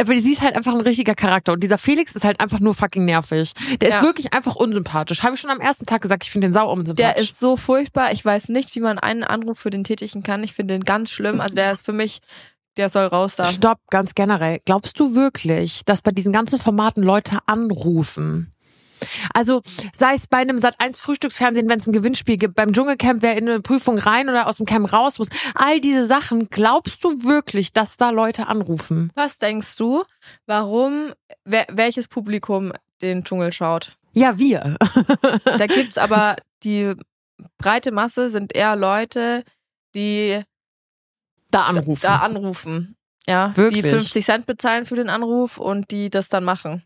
[0.00, 2.74] aber sie ist halt einfach ein richtiger Charakter und dieser Felix ist halt einfach nur
[2.74, 3.52] fucking nervig.
[3.80, 4.02] Der ist Ja.
[4.02, 5.22] wirklich einfach unsympathisch.
[5.22, 6.96] Habe ich schon am ersten Tag gesagt, ich finde den sau unsympathisch.
[6.96, 8.12] Der ist so furchtbar.
[8.12, 10.42] Ich weiß nicht, wie man einen Anruf für den tätigen kann.
[10.44, 11.40] Ich finde den ganz schlimm.
[11.40, 12.20] Also der ist für mich,
[12.76, 13.44] der soll raus da.
[13.44, 14.60] Stopp, ganz generell.
[14.64, 18.51] Glaubst du wirklich, dass bei diesen ganzen Formaten Leute anrufen?
[19.34, 19.62] Also
[19.96, 23.48] sei es bei einem Sat1 Frühstücksfernsehen, wenn es ein Gewinnspiel gibt, beim Dschungelcamp, wer in
[23.48, 27.72] eine Prüfung rein oder aus dem Camp raus muss, all diese Sachen, glaubst du wirklich,
[27.72, 29.10] dass da Leute anrufen?
[29.14, 30.04] Was denkst du,
[30.46, 31.12] warum,
[31.44, 33.96] wer, welches Publikum den Dschungel schaut?
[34.12, 34.76] Ja, wir.
[35.44, 36.94] Da gibt's aber die
[37.58, 39.42] breite Masse sind eher Leute,
[39.94, 40.42] die
[41.50, 42.00] Da anrufen.
[42.02, 42.96] da anrufen.
[43.26, 43.82] Ja, Wirklich?
[43.82, 46.82] die 50 Cent bezahlen für den Anruf und die das dann machen.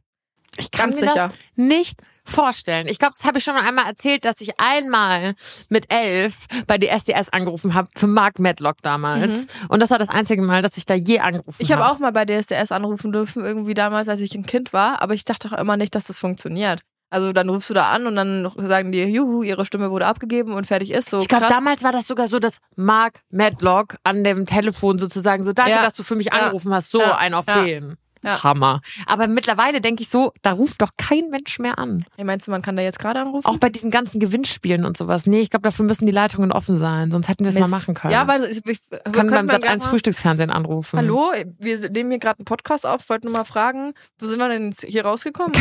[0.58, 1.28] Ich kann Ganz mir sicher.
[1.28, 2.88] das nicht vorstellen.
[2.88, 5.34] Ich glaube, das habe ich schon einmal erzählt, dass ich einmal
[5.68, 9.46] mit elf bei DSDS angerufen habe für Mark Medlock damals.
[9.68, 11.64] Und das war das einzige Mal, dass ich da je angerufen Mhm.
[11.64, 11.94] Ich habe habe.
[11.94, 15.24] auch mal bei DSDS anrufen dürfen, irgendwie damals, als ich ein Kind war, aber ich
[15.24, 16.80] dachte auch immer nicht, dass das funktioniert.
[17.10, 20.52] Also dann rufst du da an und dann sagen die, juhu, ihre Stimme wurde abgegeben
[20.52, 21.08] und fertig ist.
[21.10, 25.44] So Ich glaube, damals war das sogar so, dass Mark Medlock an dem Telefon sozusagen
[25.44, 25.82] so, danke, Ja.
[25.82, 26.32] dass du für mich Ja.
[26.32, 27.16] angerufen hast, so Ja.
[27.16, 27.62] ein auf Ja.
[27.62, 27.96] den.
[28.22, 28.42] Ja.
[28.42, 28.80] Hammer.
[29.06, 32.04] Aber mittlerweile denke ich so, da ruft doch kein Mensch mehr an.
[32.16, 33.46] Hey, meinst du, man kann da jetzt gerade anrufen?
[33.46, 35.26] Auch bei diesen ganzen Gewinnspielen und sowas.
[35.26, 37.94] Nee, ich glaube, dafür müssen die Leitungen offen sein, sonst hätten wir es mal machen
[37.94, 38.12] können.
[38.12, 40.98] Ja, weil ich, ich, wir können beim Sat gleich 1 mal- Frühstücksfernsehen anrufen.
[40.98, 44.48] Hallo, wir nehmen hier gerade einen Podcast auf, wollten nur mal fragen, wo sind wir
[44.48, 45.52] denn jetzt hier rausgekommen?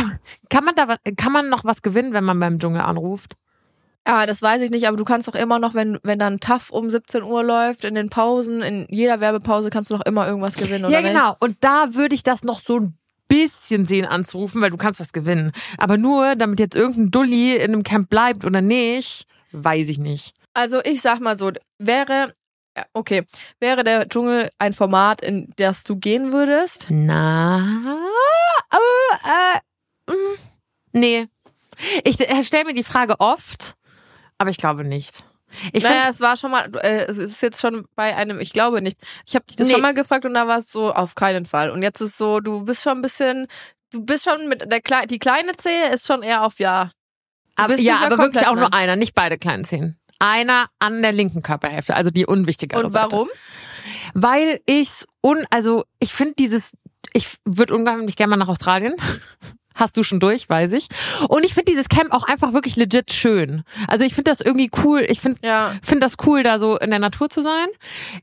[0.49, 3.35] Kann man da kann man noch was gewinnen, wenn man beim Dschungel anruft?
[4.07, 6.69] Ah, das weiß ich nicht, aber du kannst doch immer noch, wenn, wenn dann TAF
[6.69, 10.55] um 17 Uhr läuft, in den Pausen, in jeder Werbepause kannst du doch immer irgendwas
[10.55, 11.11] gewinnen, oder ja, nicht?
[11.11, 11.35] genau.
[11.39, 15.11] Und da würde ich das noch so ein bisschen sehen anzurufen, weil du kannst was
[15.11, 15.51] gewinnen.
[15.79, 20.35] Aber nur, damit jetzt irgendein Dulli in einem Camp bleibt oder nicht, weiß ich nicht.
[20.53, 22.33] Also ich sag mal so, wäre,
[22.77, 23.23] ja, okay,
[23.59, 26.87] wäre der Dschungel ein Format, in das du gehen würdest?
[26.89, 27.97] Na,
[28.71, 30.37] äh, äh, mm,
[30.93, 31.27] nee.
[32.03, 33.75] Ich äh, stelle mir die Frage oft,
[34.37, 35.23] aber ich glaube nicht.
[35.71, 38.51] Ich naja, find, es war schon mal, äh, es ist jetzt schon bei einem, ich
[38.51, 38.97] glaube nicht.
[39.27, 39.73] Ich habe dich das Nee.
[39.73, 41.69] schon mal gefragt und da war es so, auf keinen Fall.
[41.71, 43.47] Und jetzt ist so, du bist schon ein bisschen,
[43.91, 46.91] du bist schon mit der Kle die kleine Zehe ist schon eher auf Ja.
[47.55, 48.73] aber, ja, aber wirklich auch nur ne?
[48.73, 49.97] einer, nicht beide kleinen Zehen.
[50.19, 53.11] Einer an der linken Körperhälfte, also die unwichtigere Und Seite.
[53.11, 53.29] warum?
[54.13, 56.71] Weil ich's un, also ich finde dieses,
[57.13, 58.95] ich würde unglaublich gerne mal nach Australien.
[59.75, 60.87] Hast du schon durch, weiß ich.
[61.29, 63.63] Und ich finde dieses Camp auch einfach wirklich legit schön.
[63.87, 65.05] Also ich finde das irgendwie cool.
[65.07, 65.73] Ich finde Ja.
[65.83, 67.67] finde das cool, da so in der Natur zu sein.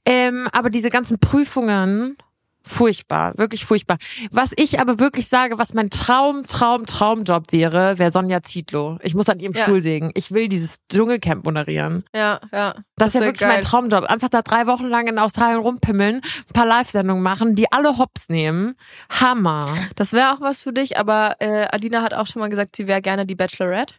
[0.07, 2.17] Ähm, aber diese ganzen Prüfungen,
[2.65, 3.99] furchtbar, wirklich furchtbar.
[4.31, 8.99] Was ich aber wirklich sage, was mein Traum, Traum, Traumjob wäre, wäre Sonja Zietlow.
[9.03, 9.63] Ich muss an ihrem Ja.
[9.65, 10.11] Stuhl sägen.
[10.15, 12.05] Ich will dieses Dschungelcamp moderieren.
[12.15, 12.75] Ja, ja.
[12.97, 13.65] Das ist ja wirklich mein geil.
[13.65, 14.05] Traumjob.
[14.05, 18.29] Einfach da drei Wochen lang in Australien rumpimmeln, ein paar Live-Sendungen machen, die alle Hops
[18.29, 18.75] nehmen.
[19.11, 19.75] Hammer.
[19.97, 22.87] Das wäre auch was für dich, aber äh, Adina hat auch schon mal gesagt, sie
[22.87, 23.97] wäre gerne die Bachelorette.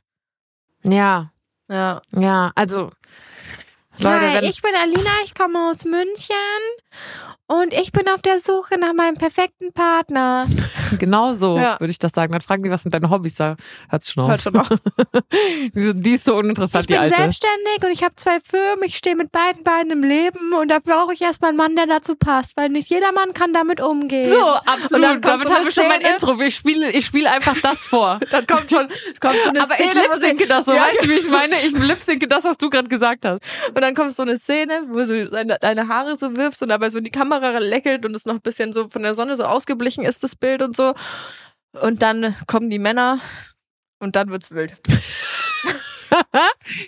[0.84, 1.32] Ja,
[1.70, 2.02] Ja.
[2.16, 2.92] ja, also.
[4.04, 6.36] Leute, Hi, ich bin Alina, ich komme aus München
[7.48, 10.46] und ich bin auf der Suche nach meinem perfekten Partner.
[11.00, 11.80] genau so Ja.
[11.80, 12.32] würde ich das sagen.
[12.32, 13.36] Dann fragen die, was sind deine Hobbys?
[13.36, 13.56] Da
[13.90, 14.30] hört's schon auf.
[14.30, 14.68] Hört schon auf.
[15.76, 17.16] die, die ist so uninteressant, Ich bin die Alte.
[17.18, 20.80] selbstständig und ich habe zwei Firmen, ich stehe mit beiden Beinen im Leben und da
[20.80, 24.32] brauche ich erstmal einen Mann, der dazu passt, weil nicht jeder Mann kann damit umgehen.
[24.32, 24.94] So, absolut.
[24.94, 26.02] Und dann kommt Damit so haben wir schon mein.
[26.02, 26.42] Intro.
[26.42, 28.20] Ich spiele, ich spiele einfach das vor.
[28.32, 28.88] Dann kommt schon,
[29.20, 30.74] kommt so eine Aber ich Szene, sie- lipsinke das so.
[30.74, 31.56] Ja, Weißt du, wie ich meine?
[31.66, 33.40] Ich lipsinke das, was du gerade gesagt hast.
[33.70, 36.90] Und dann kommt so eine Szene, wo du seine, deine Haare so wirfst und dabei
[36.90, 39.46] so in die Kamera lächelt und es noch ein bisschen so von der Sonne so
[39.46, 40.94] ausgeblichen ist, das Bild und so.
[41.82, 43.20] Und dann kommen die Männer
[44.00, 44.74] und dann wird's wild.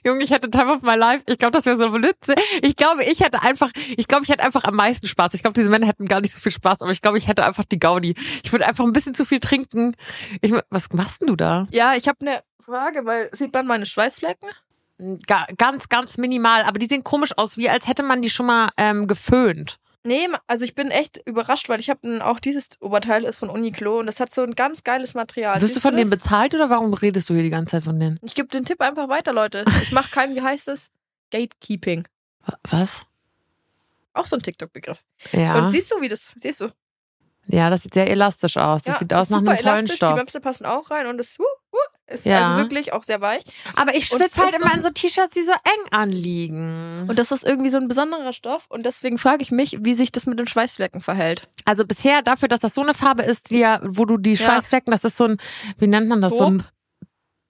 [0.06, 1.24] Junge, ich hätte Time of My Life.
[1.28, 2.36] Ich glaube, das wäre so Blitze.
[2.62, 5.34] Ich glaube, ich hätte einfach, ich glaube, ich hätte einfach am meisten Spaß.
[5.34, 7.46] Ich glaube, diese Männer hätten gar nicht so viel Spaß, aber ich glaube, ich hätte
[7.46, 8.15] einfach die Gaudi.
[8.44, 9.96] Ich würde einfach ein bisschen zu viel trinken.
[10.41, 11.68] Ich, was machst denn du da?
[11.72, 14.50] Ja, ich habe eine Frage, weil sieht man meine Schweißflecken?
[14.97, 18.45] Ga, ganz, ganz minimal, aber die sehen komisch aus, wie als hätte man die schon
[18.45, 19.77] mal ähm, geföhnt.
[20.03, 23.99] Nee, also ich bin echt überrascht, weil ich habe auch dieses Oberteil ist von Uniqlo
[23.99, 25.60] und das hat so ein ganz geiles Material.
[25.60, 26.19] Wirst du von denen das?
[26.19, 28.19] bezahlt oder warum redest du hier die ganze Zeit von denen?
[28.21, 29.65] Ich gebe den Tipp einfach weiter, Leute.
[29.81, 30.91] Ich mache kein, wie heißt es?
[31.31, 32.08] Gatekeeping.
[32.69, 33.01] Was?
[34.13, 35.03] Auch so ein TikTok-Begriff.
[35.31, 35.55] Ja.
[35.55, 36.69] Und siehst du, wie das, siehst du?
[37.47, 38.84] ja, das sieht sehr elastisch aus.
[38.84, 40.13] Das ja, sieht aus nach einem tollen elastisch, Stoff.
[40.13, 41.45] Die Möpse passen auch rein und uh, uh,
[42.08, 42.41] ist Ja.
[42.50, 43.44] also wirklich auch sehr weich.
[43.76, 47.06] Aber ich schwitze halt immer so- in so T-Shirts, die so eng anliegen.
[47.10, 50.12] Und das ist irgendwie so ein besonderer Stoff und deswegen frage ich mich, wie sich
[50.12, 51.48] das mit den Schweißflecken verhält.
[51.65, 54.46] Also bisher dafür, dass das so eine Farbe ist, die ja, wo du die Ja.
[54.46, 55.38] Schweißflecken, das ist so ein,
[55.80, 56.38] wie nennt man das?
[56.38, 56.63] So ein,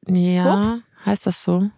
[0.08, 1.70] ja, heißt das so?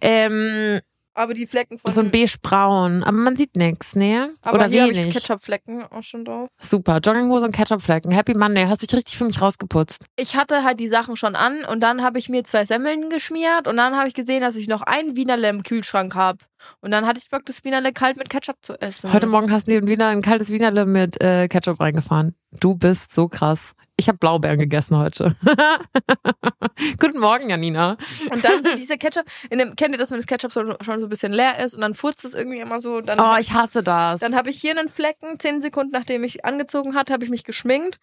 [0.00, 0.80] Ähm,
[1.18, 1.92] Aber die Flecken von.
[1.92, 3.02] So ein beige-braun.
[3.02, 4.30] Aber man sieht nichts, ne?
[4.42, 5.14] aber Oder hier habe ich wenig.
[5.14, 6.48] Ketchup-Flecken auch schon drauf.
[6.60, 6.98] Super.
[6.98, 8.12] Jogginghose und Ketchupflecken.
[8.12, 8.66] Happy Monday.
[8.66, 10.04] Hast dich richtig für mich rausgeputzt.
[10.14, 13.66] Ich hatte halt die Sachen schon an und dann habe ich mir zwei Semmeln geschmiert
[13.66, 16.38] und dann habe ich gesehen, dass ich noch ein Wienerle im Kühlschrank habe.
[16.82, 19.12] Und dann hatte ich Bock, das Wienerle kalt mit Ketchup zu essen.
[19.12, 22.36] Heute Morgen hast du dir wieder ein kaltes Wienerle mit äh, Ketchup reingefahren.
[22.60, 23.72] Du bist so krass.
[24.00, 25.34] Ich habe Blaubeeren gegessen heute.
[27.00, 27.96] Guten Morgen, Janina.
[28.30, 31.00] Und dann so diese Ketchup, in dem, kennt ihr das, wenn das Ketchup so, schon
[31.00, 33.00] so ein bisschen leer ist und dann furzt es irgendwie immer so.
[33.00, 34.20] Dann, Oh, ich hasse das.
[34.20, 37.42] dann habe ich hier einen Flecken, zehn Sekunden nachdem ich angezogen hatte, habe ich mich
[37.42, 37.98] geschminkt.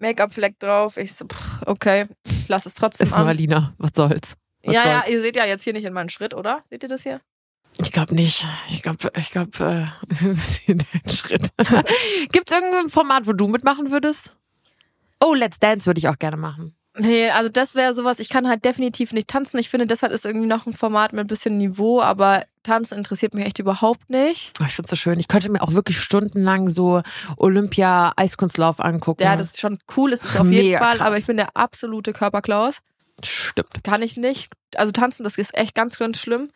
[0.00, 0.98] Make-up-Fleck drauf.
[0.98, 3.28] Ich so, pff, okay, ich lass es trotzdem ist nur an.
[3.28, 3.72] Alina.
[3.78, 4.34] Was soll's?
[4.62, 5.08] Was Ja, ja, soll's?
[5.10, 6.62] ihr seht ja jetzt hier nicht in meinen Schritt, oder?
[6.68, 7.22] Seht ihr das hier?
[7.80, 8.44] Ich glaube nicht.
[8.68, 9.90] Ich glaube, ich glaube,
[10.68, 11.48] äh, den Schritt.
[12.32, 14.36] Gibt's irgendein Format, wo du mitmachen würdest?
[15.22, 16.76] Oh, Let's Dance würde ich auch gerne machen.
[16.96, 19.58] Nee, also das wäre sowas, ich kann halt definitiv nicht tanzen.
[19.58, 23.34] Ich finde, deshalb ist irgendwie noch ein Format mit ein bisschen Niveau, aber Tanzen interessiert
[23.34, 24.52] mich echt überhaupt nicht.
[24.60, 25.18] Oh, Ich find's so schön.
[25.18, 27.02] Ich könnte mir auch wirklich stundenlang so
[27.36, 29.22] Olympia-Eiskunstlauf angucken.
[29.24, 31.06] Ja, das ist schon cool, ist es auf jeden Mega Fall, krass.
[31.08, 32.78] aber ich bin der absolute Körperklaus.
[33.24, 33.82] stimmt.
[33.82, 34.52] Kann ich nicht.
[34.76, 36.50] Also tanzen, das ist echt ganz, ganz schlimm.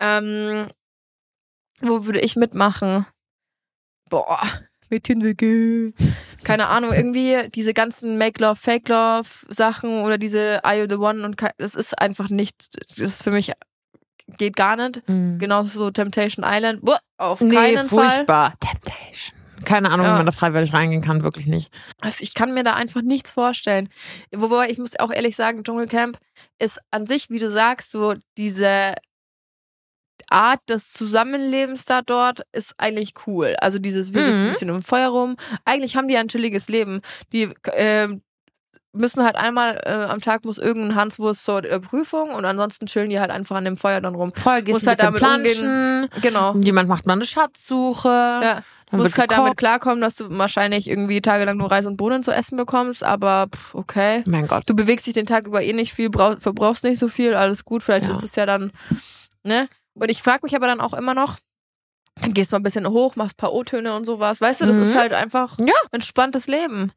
[0.00, 0.68] Ähm,
[1.82, 3.04] wo würde ich mitmachen?
[4.08, 4.40] Boah.
[6.44, 10.96] Keine Ahnung, irgendwie diese ganzen Make Love, Fake Love Sachen oder diese Are You the
[10.96, 12.56] One und das ist einfach nicht,
[12.90, 13.52] das ist für mich
[14.38, 15.06] geht gar nicht.
[15.08, 15.38] Mhm.
[15.38, 16.80] Genauso so Temptation Island.
[16.82, 18.08] Boah, auf Nee, keinen Fall.
[18.10, 18.54] furchtbar.
[18.60, 19.38] Temptation.
[19.64, 20.12] Keine Ahnung, Ja.
[20.14, 21.70] wie man da freiwillig reingehen kann, wirklich nicht.
[22.00, 23.88] Also ich kann mir da einfach nichts vorstellen.
[24.34, 26.18] Wobei ich muss auch ehrlich sagen, Dschungelcamp
[26.58, 28.94] ist an sich, wie du sagst, so diese
[30.30, 33.54] Art des Zusammenlebens da dort ist eigentlich cool.
[33.60, 34.44] Also dieses, wir sitzen Mhm.
[34.46, 35.36] ein bisschen im Feuer rum.
[35.64, 37.00] Eigentlich haben die ein chilliges Leben.
[37.32, 38.22] Die ähm,
[38.94, 43.08] müssen halt einmal äh, am Tag muss irgendein Hanswurst zur äh, Prüfung und ansonsten chillen
[43.08, 44.32] die halt einfach an dem Feuer dann rum.
[44.34, 46.08] Voll gehst Musst ein halt damit planschen.
[46.20, 46.54] Genau.
[46.56, 48.08] Jemand macht mal eine Schatzsuche.
[48.08, 48.62] Ja.
[48.90, 52.30] Dann musst halt damit klarkommen, dass du wahrscheinlich irgendwie tagelang nur Reis und Bohnen zu
[52.32, 54.22] essen bekommst, aber pff, okay.
[54.26, 54.64] Mein Gott.
[54.66, 57.64] du bewegst dich den Tag über eh nicht viel, brauch, verbrauchst nicht so viel, alles
[57.64, 58.12] gut, vielleicht Ja.
[58.12, 58.70] ist es ja dann,
[59.44, 59.66] ne?
[59.94, 61.38] Und ich frage mich aber dann auch immer noch,
[62.20, 64.66] dann gehst du mal ein bisschen hoch, machst ein paar O-Töne und sowas, weißt du,
[64.66, 64.82] das Mhm.
[64.82, 65.74] ist halt einfach Ja.
[65.90, 66.92] entspanntes Leben.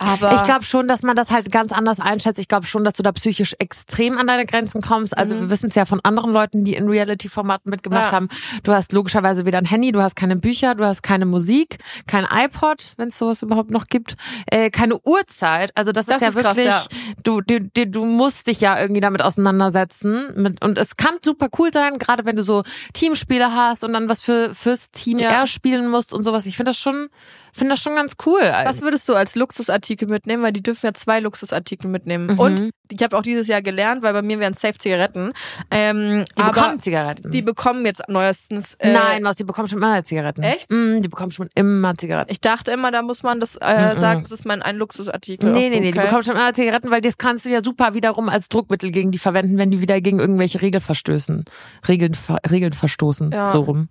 [0.00, 2.38] Aber Ich glaube schon, dass man das halt ganz anders einschätzt.
[2.38, 5.16] Ich glaube schon, dass du da psychisch extrem an deine Grenzen kommst.
[5.16, 5.40] Also Mhm.
[5.42, 8.12] wir wissen es ja von anderen Leuten, die in Reality-Formaten mitgemacht Ja.
[8.12, 8.28] haben.
[8.62, 12.26] Du hast logischerweise weder ein Handy, du hast keine Bücher, du hast keine Musik, kein
[12.32, 14.16] iPod, wenn es sowas überhaupt noch gibt,
[14.50, 15.70] äh, keine Uhrzeit.
[15.76, 16.82] Also das, Das ist ja ist krass, wirklich, ja.
[17.22, 20.32] du, du, du, du musst dich ja irgendwie damit auseinandersetzen.
[20.34, 22.62] Mit, und es kann super cool sein, gerade wenn du so
[22.94, 25.28] Teamspiele hast und dann was für fürs Team Ja.
[25.30, 26.46] R spielen musst und sowas.
[26.46, 27.08] Ich finde das schon,
[27.52, 28.40] finde das schon ganz cool.
[28.40, 30.42] was würdest du als Luxusartikel mitnehmen?
[30.42, 32.28] Weil die dürfen ja zwei Luxusartikel mitnehmen.
[32.28, 32.38] Mhm.
[32.38, 35.32] Und ich habe auch dieses Jahr gelernt, weil bei mir wären Safe Zigaretten.
[35.70, 37.30] Ähm, die bekommen Zigaretten.
[37.30, 38.74] die bekommen jetzt neuestens.
[38.74, 40.42] Äh, Nein, Maus, die bekommen schon immer Zigaretten.
[40.42, 40.70] Echt?
[40.72, 42.32] Mm, die bekommen schon immer Zigaretten.
[42.32, 44.00] Ich dachte immer, da muss man das äh, Mhm.
[44.00, 45.50] sagen, das ist mein ein Luxusartikel.
[45.52, 46.06] Nee, so, nee, nee, die okay.
[46.06, 49.18] bekommen schon immer Zigaretten, weil das kannst du ja super wiederum als Druckmittel gegen die
[49.18, 51.44] verwenden, wenn die wieder gegen irgendwelche Regeln verstößen.
[51.88, 52.16] Regeln,
[52.50, 53.30] Regeln verstoßen.
[53.32, 53.46] Ja.
[53.46, 53.88] So rum.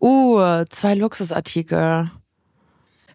[0.00, 2.10] Uh, zwei Luxusartikel.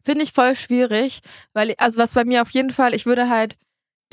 [0.04, 1.20] Finde ich voll schwierig,
[1.54, 3.56] weil, also was bei mir auf jeden Fall, ich würde halt.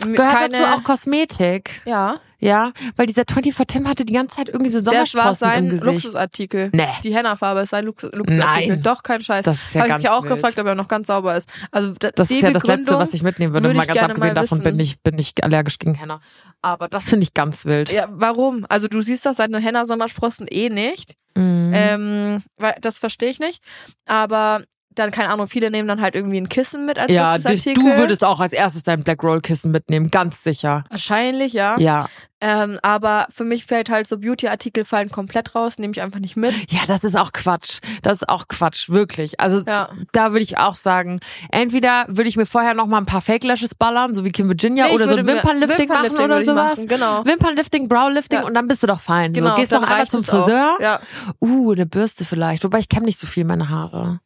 [0.00, 1.82] Gehört keine, dazu auch Kosmetik.
[1.84, 5.36] Ja, Ja, weil dieser 24 Tim hatte die ganze Zeit irgendwie so das war Sommersprossen
[5.80, 5.92] sein.
[5.94, 6.70] Luxusartikel.
[6.72, 8.68] Nee, Die Henna-Farbe ist sein Luxus Luxusartikel.
[8.76, 8.82] Nein.
[8.84, 9.44] Doch, kein Scheiß.
[9.44, 10.34] das ist ja Habe ich mich auch wild.
[10.34, 11.48] gefragt, ob er noch ganz sauber ist.
[11.72, 13.66] Also da, Das ist ja das Letzte, was ich mitnehmen würde.
[13.66, 16.20] würde Mal ich ganz abgesehen mal davon bin ich, bin ich allergisch gegen Henna.
[16.62, 17.90] Aber das finde ich ganz wild.
[17.90, 18.66] Ja, warum?
[18.68, 21.14] Also du siehst doch seine Henna-Sommersprossen eh nicht.
[21.34, 21.72] Mhm.
[21.74, 23.60] Ähm, weil, das verstehe ich nicht.
[24.06, 24.62] Aber
[24.94, 27.84] dann, keine Ahnung, viele nehmen dann halt irgendwie ein Kissen mit als Ja, dich, Luxusartikel.
[27.92, 30.84] du würdest auch als erstes dein Black Roll Kissen mitnehmen, ganz sicher.
[30.90, 31.78] Wahrscheinlich, ja.
[31.78, 32.06] Ja.
[32.40, 36.36] Ähm, aber für mich fällt halt so Beauty-Artikel fallen komplett raus, nehme ich einfach nicht
[36.36, 36.54] mit.
[36.72, 37.80] Ja, das ist auch Quatsch.
[38.02, 39.40] Das ist auch Quatsch, wirklich.
[39.40, 39.88] Also Ja.
[40.12, 41.18] da würde ich auch sagen,
[41.50, 44.48] entweder würde ich mir vorher noch mal ein paar Fake Lashes ballern, so wie Kim
[44.48, 46.76] Virginia Nee, oder so mir- Wimpernlifting machen oder sowas.
[46.76, 47.24] machen, genau.
[47.24, 48.46] Wimpernlifting, Browlifting Ja.
[48.46, 49.32] und dann bist du doch fein.
[49.32, 50.24] Genau, so, gehst doch einmal zum auch.
[50.26, 50.76] Friseur.
[50.80, 51.00] Ja.
[51.40, 52.62] Uh, eine Bürste vielleicht.
[52.64, 54.20] Wobei ich kämme nicht so viel meine Haare.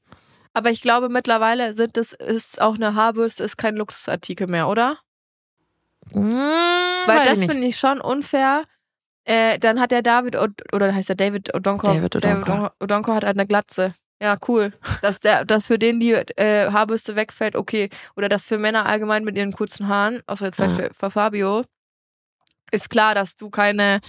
[0.55, 4.99] Aber ich glaube, mittlerweile sind das ist auch eine Haarbürste ist kein Luxusartikel mehr, oder?
[6.13, 6.33] Hm,
[7.07, 8.65] Weil das finde ich schon unfair.
[9.25, 11.87] Äh, dann hat der David Od oder heißt der David Odonko?
[11.87, 12.71] David Odonko.
[12.81, 13.95] Odonko hat halt eine Glatze.
[14.21, 14.73] Ja, cool.
[15.01, 17.89] Dass der, dass für den die äh, Haarbürste wegfällt, okay.
[18.17, 20.85] Oder dass für Männer allgemein mit ihren kurzen Haaren, außer jetzt vielleicht Ja.
[20.89, 21.65] für, für Fabio,
[22.73, 24.01] ist klar, dass du keine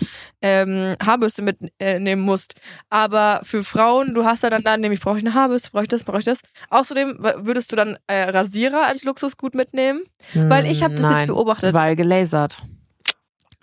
[0.41, 2.55] ähm, Haarbürste mitnehmen äh, musst.
[2.89, 5.89] Aber für Frauen, du hast ja dann da, nämlich brauche ich eine Haarbürste, brauche ich
[5.89, 6.39] das, brauche ich das.
[6.69, 10.01] Außerdem würdest du dann äh, Rasierer als Luxusgut mitnehmen?
[10.33, 11.73] Weil ich habe das Nein, jetzt beobachtet.
[11.73, 12.63] Weil gelasert.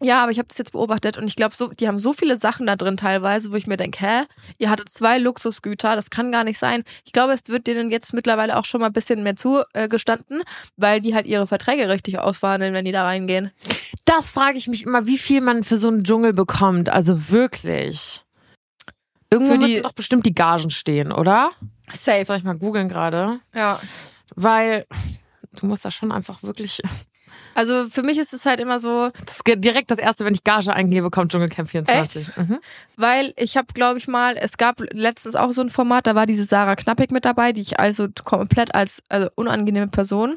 [0.03, 2.39] Ja, aber ich habe das jetzt beobachtet und ich glaube, so, die haben so viele
[2.39, 4.23] Sachen da drin teilweise, wo ich mir denke, hä,
[4.59, 6.85] ihr hattet zwei Luxusgüter, das kann gar nicht sein.
[7.05, 10.43] Ich glaube, es wird denen jetzt mittlerweile auch schon mal ein bisschen mehr zugestanden,
[10.77, 13.51] weil die halt ihre Verträge richtig ausverhandeln, wenn die da reingehen.
[14.07, 16.89] Das frage ich mich immer, wie viel man für so einen Dschungel bekommt.
[16.89, 18.23] Also wirklich.
[19.31, 21.51] Irgendwo Für die- müssen doch bestimmt die Gagen stehen, oder?
[21.93, 22.25] Safe.
[22.25, 23.39] Soll ich mal googeln gerade?
[23.55, 23.79] Ja.
[24.35, 24.87] Weil
[25.61, 26.81] du musst da schon einfach wirklich.
[27.55, 30.45] Also für mich ist es halt immer so, Das ist direkt das erste, wenn ich
[30.45, 32.37] Gage eingebe, kommt Dschungelcamp 24.
[32.37, 32.59] Mhm.
[32.97, 36.27] weil ich habe, glaube ich mal, es gab letztens auch so ein Format, da war
[36.27, 40.37] diese Sarah Knappig mit dabei, die ich also komplett als also unangenehme Person.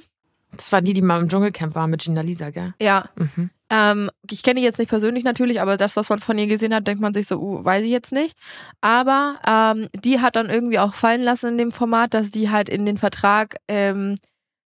[0.55, 2.74] Das war die, die mal im Dschungelcamp war mit Gina Lisa, gell?
[2.80, 3.09] Ja.
[3.16, 3.49] Mhm.
[3.70, 6.76] Ähm, ich kenne die jetzt nicht persönlich natürlich, aber das, was man von ihr gesehen
[6.76, 8.38] hat, denkt man sich so, uh, weiß ich jetzt nicht.
[8.82, 12.70] Aber ähm, die hat dann irgendwie auch fallen lassen in dem Format, dass die halt
[12.70, 14.16] in den Vertrag ähm,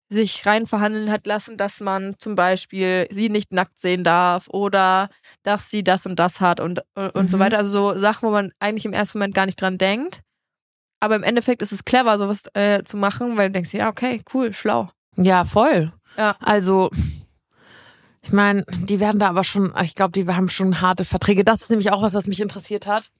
[0.09, 5.09] sich rein verhandeln hat lassen, dass man zum Beispiel sie nicht nackt sehen darf oder
[5.43, 6.81] dass sie das und das hat und,
[7.13, 7.41] und so Mhm.
[7.41, 7.57] weiter.
[7.57, 10.21] Also so Sachen, wo man eigentlich im ersten Moment gar nicht dran denkt.
[10.99, 14.21] Aber im Endeffekt ist es clever, sowas äh, zu machen, weil du denkst, ja, okay,
[14.33, 14.89] cool, schlau.
[15.15, 15.91] Ja, voll.
[16.17, 16.35] Ja.
[16.39, 16.89] Also,
[18.21, 21.43] ich meine, die werden da aber schon, ich glaube, die haben schon harte Verträge.
[21.43, 23.11] Das ist nämlich auch was, was mich interessiert hat.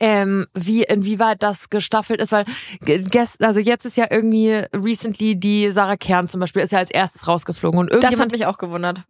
[0.00, 2.44] Ähm, wie, inwieweit das gestaffelt ist, weil
[2.84, 6.78] ge- gest, also jetzt ist ja irgendwie recently die Sarah Kern zum Beispiel ist ja
[6.80, 9.02] als erstes rausgeflogen und Das hat mich auch gewundert.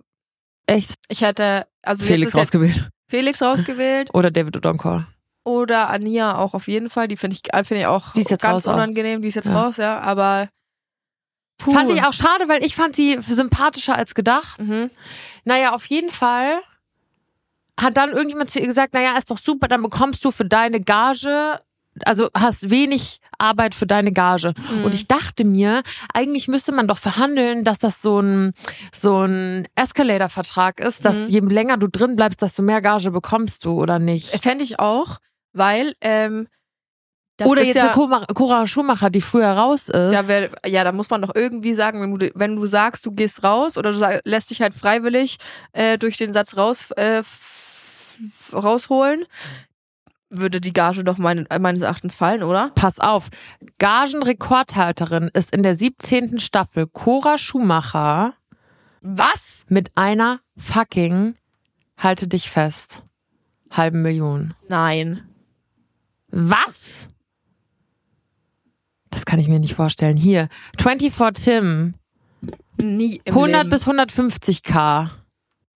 [0.66, 5.07] echt Ich hätte, also Felix rausgewählt Felix rausgewählt oder David Odonkor.
[5.45, 7.07] oder Ania auch auf jeden Fall.
[7.09, 8.74] Die finde ich, finde ich auch Die ist jetzt ganz raus auch.
[8.74, 9.20] unangenehm.
[9.22, 9.62] Die ist jetzt Ja.
[9.62, 10.01] raus, ja.
[10.01, 10.49] Aber
[11.59, 11.72] puh.
[11.72, 14.59] Fand ich auch schade, weil ich fand sie sympathischer als gedacht.
[14.61, 14.90] Mhm.
[15.45, 16.61] Naja, auf jeden Fall
[17.79, 20.81] hat dann irgendjemand zu ihr gesagt, naja, ist doch super, dann bekommst du für deine
[20.81, 21.59] Gage,
[22.05, 24.53] also hast wenig Arbeit für deine Gage.
[24.79, 24.85] Mhm.
[24.85, 28.53] Und ich dachte mir, eigentlich müsste man doch verhandeln, dass das so ein,
[28.93, 31.27] so ein Escalator-Vertrag ist, dass Mhm.
[31.29, 34.29] je länger du drin bleibst, desto mehr Gage bekommst du, oder nicht?
[34.41, 35.18] Fände ich auch,
[35.53, 36.49] weil ähm,
[37.37, 40.12] das oder ist jetzt ja, eine Cora- Schumacher, die früher raus ist.
[40.12, 43.11] ja, wär, ja, da muss man doch irgendwie sagen, wenn du, wenn du sagst, du
[43.11, 45.39] gehst raus oder du sag, lässt dich halt freiwillig
[45.72, 47.22] äh, durch den Satz raus, äh,
[48.53, 49.25] rausholen,
[50.31, 52.71] würde die Gage doch mein, meines Erachtens fallen, oder?
[52.75, 53.29] Pass auf,
[53.79, 56.39] Gagenrekordhalterin ist in der 17.
[56.41, 58.35] Staffel Cora Schumacher
[59.01, 59.65] Was?
[59.69, 61.35] mit einer fucking,
[61.97, 63.03] halte dich fest,
[63.71, 64.55] halben Million.
[64.69, 65.29] Nein.
[66.31, 67.09] Was?
[69.11, 70.17] Das kann ich mir nicht vorstellen.
[70.17, 70.49] Hier,
[70.81, 71.95] 24 Tim,
[72.79, 73.71] Nie im 100 Leben.
[73.71, 75.11] bis 150k.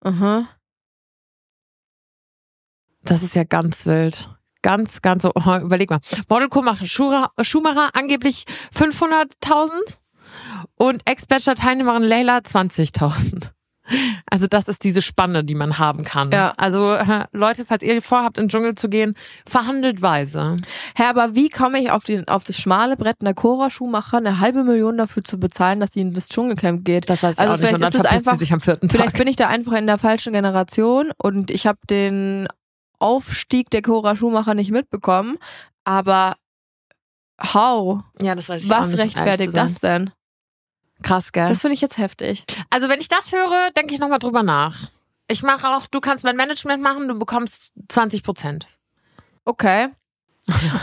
[0.00, 0.48] Aha.
[3.08, 4.28] Das ist ja ganz wild.
[4.62, 5.32] Ganz, ganz so.
[5.34, 6.00] Oh, überleg mal.
[6.28, 8.44] Model Schumacher, Schura- Schumacher angeblich
[8.74, 9.70] 500.000
[10.76, 13.50] und Ex-Bachelor-Teilnehmerin Leila 20.000.
[14.30, 16.30] Also das ist diese Spanne, die man haben kann.
[16.30, 16.52] Ja.
[16.58, 16.94] Also
[17.32, 19.14] Leute, falls ihr vorhabt, in den Dschungel zu gehen,
[19.46, 20.56] verhandelt weise.
[20.94, 24.40] Hä, aber wie komme ich auf, den, auf das schmale Brett einer Cora Schumacher eine
[24.40, 27.08] halbe Million dafür zu bezahlen, dass sie in das Dschungelcamp geht?
[27.08, 27.72] Das weiß ich Also auch nicht.
[27.72, 29.18] Und vielleicht dann ist verpisst einfach- sie sich am vierten Vielleicht Tag.
[29.18, 32.46] bin ich da einfach in der falschen Generation und ich habe den
[32.98, 35.38] Aufstieg der Cora Schumacher nicht mitbekommen.
[35.84, 36.36] Aber
[37.42, 38.00] how?
[38.20, 38.98] Ja, das weiß ich Was nicht.
[39.00, 40.10] rechtfertigt das denn?
[41.02, 41.48] Krass, gell?
[41.48, 42.44] Das finde ich jetzt heftig.
[42.70, 44.88] also wenn ich das höre, denke ich nochmal drüber nach.
[45.30, 48.66] Ich mache auch, du kannst mein Management machen, du bekommst 20 Prozent.
[49.44, 49.88] Okay.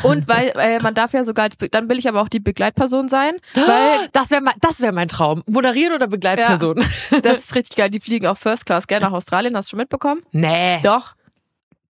[0.04, 2.40] Und weil äh, man darf ja sogar als Be dann will ich aber auch die
[2.40, 5.42] Begleitperson sein, weil Das wäre mein, das mein Traum.
[5.48, 6.76] Moderieren oder Begleitperson?
[7.24, 7.90] das ist richtig geil.
[7.90, 9.58] Die fliegen auch First Class, gell, nach Australien.
[9.58, 10.22] Hast du schon mitbekommen?
[10.32, 10.80] Nee.
[10.84, 11.16] Doch.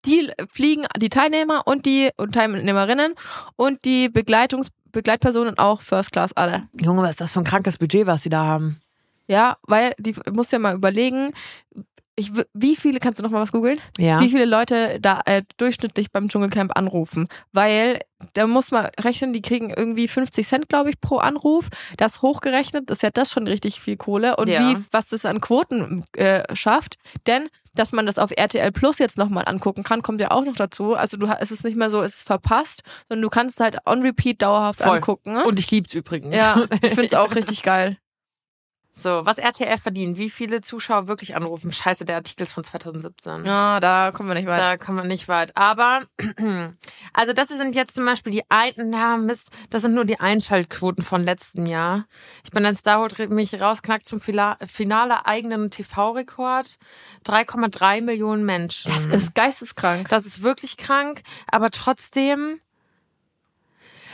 [0.06, 3.14] Die fliegen, die Teilnehmer und die und Teilnehmerinnen
[3.56, 6.68] und die Begleitungs Begleitpersonen auch First Class alle.
[6.80, 8.80] Junge, was ist das für ein krankes Budget, was sie da haben?
[9.28, 11.34] Ja, weil die musst ja mal überlegen,
[12.16, 13.80] ich, wie viele, kannst du noch mal was googeln?
[13.98, 14.22] Ja.
[14.22, 17.28] Wie viele Leute da äh, durchschnittlich beim Dschungelcamp anrufen?
[17.54, 18.02] Weil
[18.36, 21.70] da muss man rechnen, die kriegen irgendwie 50 Cent, glaube ich, pro Anruf.
[21.98, 24.36] Das hochgerechnet, ist ja das schon richtig viel Kohle.
[24.36, 24.60] Und Ja.
[24.60, 26.98] wie, was das an Quoten äh, schafft.
[27.26, 30.56] Denn, dass man das auf RTL Plus jetzt nochmal angucken kann, kommt ja auch noch
[30.56, 30.96] dazu.
[30.96, 33.78] Also du, es ist nicht mehr so, es ist verpasst, sondern du kannst es halt
[33.86, 34.98] on repeat dauerhaft Voll.
[34.98, 35.38] angucken.
[35.44, 36.36] Und ich lieb's übrigens.
[36.36, 37.98] ja, ich finde es auch richtig geil.
[38.96, 41.74] So, was RTL verdient, wie viele Zuschauer wirklich anrufen.
[41.74, 43.44] Scheiße, der Artikel ist von 2017.
[43.44, 44.64] Ja, da kommen wir nicht weiter.
[44.64, 45.58] Da kommen wir nicht weit.
[45.58, 46.04] Aber,
[47.14, 51.04] also das sind jetzt zum Beispiel die ein, ja Mist, das sind nur die Einschaltquoten
[51.04, 52.06] von letztem Jahr.
[52.44, 56.78] Ich bin dann Star Wars mich rausknackt zum Finale eigenen TV-Rekord.
[57.26, 58.92] 3,3 Millionen Menschen.
[58.92, 60.10] Das ist geisteskrank.
[60.10, 62.60] Das ist wirklich krank, aber trotzdem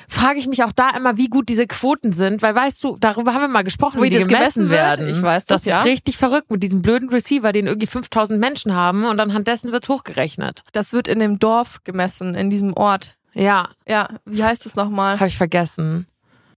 [0.10, 3.34] frage ich mich auch da immer, wie gut diese Quoten sind, weil weißt du, darüber
[3.34, 4.80] haben wir mal gesprochen, Wie wie, die das gemessen, gemessen wird?
[4.80, 5.10] werden.
[5.16, 5.80] Ich weiß das, das ja.
[5.80, 9.72] ist richtig verrückt mit diesem blöden Receiver, den irgendwie 5000 Menschen haben und anhand dessen
[9.72, 10.64] wird hochgerechnet.
[10.72, 13.16] Das wird in dem Dorf gemessen, in diesem Ort.
[13.34, 15.16] Ja, Ja, wie heißt es nochmal?
[15.20, 16.08] habe ich vergessen.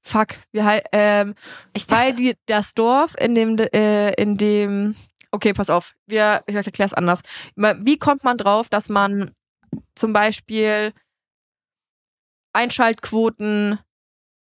[0.00, 1.34] Fuck, wie hei ähm,
[1.74, 4.96] Ich weil die das Dorf in dem äh, in dem
[5.30, 7.20] okay, pass auf, wir ich erkläre es anders.
[7.54, 9.30] Wie kommt man drauf, dass man
[9.94, 10.92] zum Beispiel
[12.52, 13.78] Einschaltquoten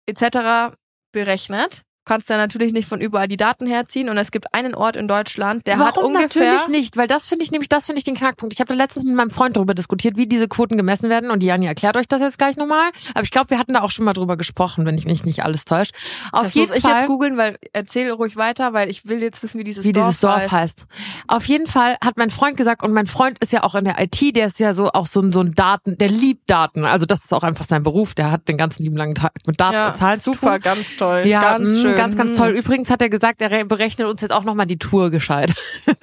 [0.06, 0.76] etc.
[1.12, 1.82] berechnet?
[2.08, 4.96] Du kannst ja natürlich nicht von überall die Daten herziehen und es gibt einen Ort
[4.96, 6.96] in Deutschland, der hat Warum ungefähr natürlich nicht?
[6.96, 8.54] Weil das finde ich nämlich, das finde ich den Knackpunkt.
[8.54, 11.42] Ich habe da letztens mit meinem Freund darüber diskutiert, wie diese Quoten gemessen werden und
[11.42, 12.88] Jani erklärt euch das jetzt gleich nochmal.
[13.12, 15.44] Aber ich glaube, wir hatten da auch schon mal drüber gesprochen, wenn ich mich nicht
[15.44, 15.92] alles täusche.
[16.32, 16.94] Auf das jeden muss ich Fall.
[16.94, 20.06] jetzt googeln, weil erzähl ruhig weiter, weil ich will jetzt wissen, wie dieses wie Dorf
[20.06, 20.52] dieses Dorf heißt.
[20.52, 20.86] heißt.
[21.26, 24.00] Auf jeden Fall hat mein Freund gesagt, und mein Freund ist ja auch in der
[24.00, 26.86] IT, der ist ja so auch so ein, so ein Daten, der liebt Daten.
[26.86, 29.60] Also das ist auch einfach sein Beruf, der hat den ganzen lieben langen Tag mit
[29.60, 30.60] Daten Ja, und Zahlen zu super, tun.
[30.62, 31.24] ganz toll.
[31.26, 31.97] Ja, ganz mh, schön.
[31.98, 32.50] Ganz, ganz toll.
[32.50, 35.54] Übrigens hat er gesagt, er re- berechnet uns jetzt auch nochmal die Tour gescheit.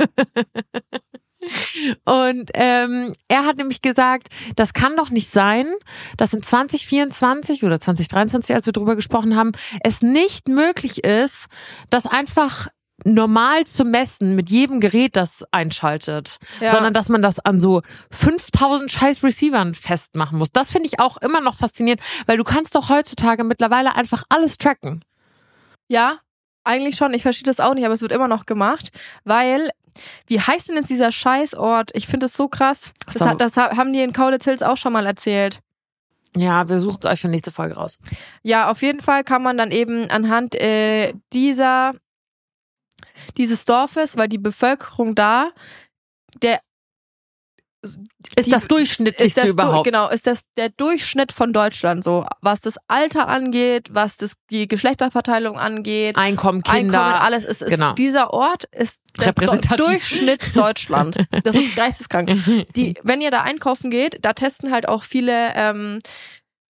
[2.06, 5.68] Und ähm, er hat nämlich gesagt, das kann doch nicht sein,
[6.18, 9.52] dass in 2024 oder 2023, als wir drüber gesprochen haben,
[9.84, 11.46] es nicht möglich ist,
[11.92, 12.68] das einfach
[13.04, 16.72] normal zu messen mit jedem Gerät, das einschaltet, Ja.
[16.72, 20.52] sondern dass man das an so 5000 scheiß Receivern festmachen muss.
[20.52, 24.58] Das finde ich auch immer noch faszinierend, weil du kannst doch heutzutage mittlerweile einfach alles
[24.58, 25.02] tracken.
[25.88, 26.20] Ja,
[26.64, 27.14] eigentlich schon.
[27.14, 28.90] Ich verstehe das auch nicht, aber es wird immer noch gemacht,
[29.24, 29.70] weil
[30.28, 31.92] wie heißt denn jetzt dieser Scheißort?
[31.94, 32.92] Ich finde es so krass.
[33.06, 33.26] Das, So.
[33.26, 35.60] hat, das ha- haben die in Kaulitz Hills auch schon mal erzählt.
[36.36, 37.98] Ja, wir suchen euch für nächste Folge raus.
[38.44, 41.94] Ja, auf jeden Fall kann man dann eben anhand äh, dieser
[43.38, 45.50] dieses Dorfes, weil die Bevölkerung da,
[46.42, 46.60] der
[47.86, 49.86] Ist Die- das durchschnittlichste ist das überhaupt?
[49.88, 54.34] Du, genau, ist das der Durchschnitt von Deutschland so, was das Alter angeht, was das
[54.50, 57.04] die Geschlechterverteilung angeht, Einkommen, Kinder.
[57.06, 57.94] Einkommen, alles ist, ist genau.
[57.94, 59.78] dieser Ort ist das Repräsentativ.
[59.78, 61.18] Do- Durchschnittsdeutschland.
[61.44, 62.32] Das ist geisteskrank.
[62.76, 66.00] Die, wenn ihr da einkaufen geht, da testen halt auch viele ähm,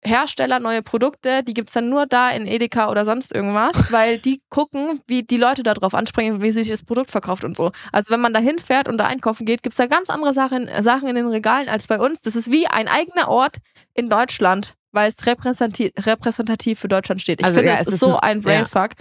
[0.06, 4.42] Hersteller neue Produkte, die gibt's dann nur da in Edeka oder sonst irgendwas, weil die
[4.50, 7.72] gucken, wie die Leute da drauf anspringen, wie sich das Produkt verkauft und so.
[7.92, 11.08] Also wenn man da hinfährt und da einkaufen geht, gibt's da ganz andere Sachen, Sachen
[11.08, 12.22] in den Regalen als bei uns.
[12.22, 13.58] Das ist wie ein eigener Ort
[13.94, 17.40] in Deutschland, weil es repräsentativ, repräsentativ für Deutschland steht.
[17.40, 18.92] Ich Also, finde, ja, es ist ist so ein- Brainfuck.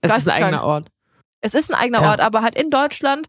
[0.00, 0.88] es ist ein eigener Ort.
[1.40, 2.10] Es ist ein eigener Ja.
[2.10, 3.26] Ort, aber halt in Deutschland,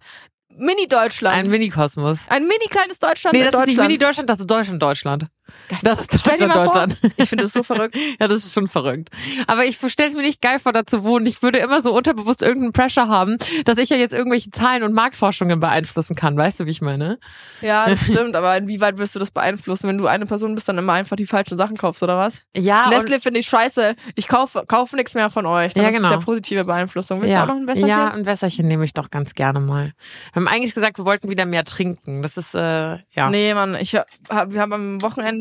[0.60, 1.36] Mini-Deutschland.
[1.38, 2.22] Ein Mini-Kosmos.
[2.30, 5.28] Ein mini kleines Deutschland Nee, das ist nicht Mini-Deutschland, das ist Deutschland-Deutschland.
[5.82, 7.14] Das ist Stell dir Deutschland, mal vor, Deutschland.
[7.18, 7.96] Ich finde das so verrückt.
[8.20, 9.10] Ja, das ist schon verrückt.
[9.48, 11.26] Aber ich stelle es mir nicht geil vor, da zu wohnen.
[11.26, 14.94] Ich würde immer so unterbewusst irgendeinen Pressure haben, dass ich ja jetzt irgendwelche Zahlen und
[14.94, 16.38] Marktforschungen beeinflussen kann.
[16.38, 17.20] Weißt du, wie ich meine?
[17.62, 20.78] Ja, das stimmt, aber inwieweit wirst du das beeinflussen, wenn du eine Person bist, dann
[20.78, 22.42] immer einfach die falschen Sachen kaufst, oder was?
[22.56, 23.96] Ja, Nestle finde ich scheiße.
[24.16, 25.74] Ich kaufe kaufe nichts mehr von euch.
[25.74, 26.10] Dann Ja, ist genau.
[26.10, 27.22] Das ja positive Beeinflussung.
[27.22, 27.90] Willst ja, du auch noch ein Besserchen?
[27.90, 29.94] Ja, ein Wässerchen nehme ich doch ganz gerne mal.
[30.34, 32.22] Wir haben eigentlich gesagt, wir wollten wieder mehr trinken.
[32.22, 33.30] Das ist, äh, ja.
[33.30, 34.08] Nee, Mann, ich hab,
[34.52, 35.37] wir haben am Wochenende,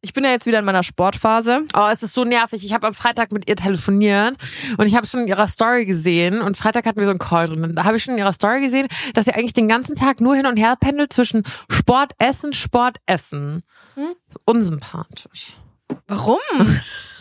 [0.00, 1.64] ich bin ja jetzt wieder in meiner Sportphase.
[1.74, 2.64] Oh, es ist so nervig.
[2.64, 4.36] Ich habe am Freitag mit ihr telefoniert
[4.76, 7.46] und ich habe schon in ihrer Story gesehen und Freitag hatten wir so einen Call
[7.46, 7.72] drin.
[7.74, 10.36] Da habe ich schon in ihrer Story gesehen, dass sie eigentlich den ganzen Tag nur
[10.36, 13.62] hin und her pendelt zwischen Sport, Essen, Sport, Essen.
[13.94, 14.14] Hm?
[14.44, 15.54] Unsympathisch.
[16.06, 16.38] Warum?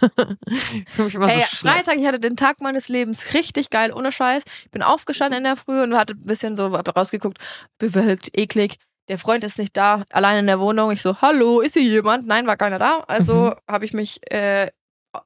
[0.01, 1.09] Ey, so.
[1.09, 4.43] Freitag, ich hatte den Tag meines Lebens richtig geil, ohne Scheiß.
[4.65, 7.37] Ich bin aufgestanden in der Früh und hatte ein bisschen so hab rausgeguckt,
[7.77, 8.77] bewölkt, eklig.
[9.09, 10.91] Der Freund ist nicht da, allein in der Wohnung.
[10.91, 12.27] Ich so, hallo, ist hier jemand?
[12.27, 13.03] Nein, war keiner da.
[13.07, 13.53] Also Mhm.
[13.71, 14.69] habe ich mich äh,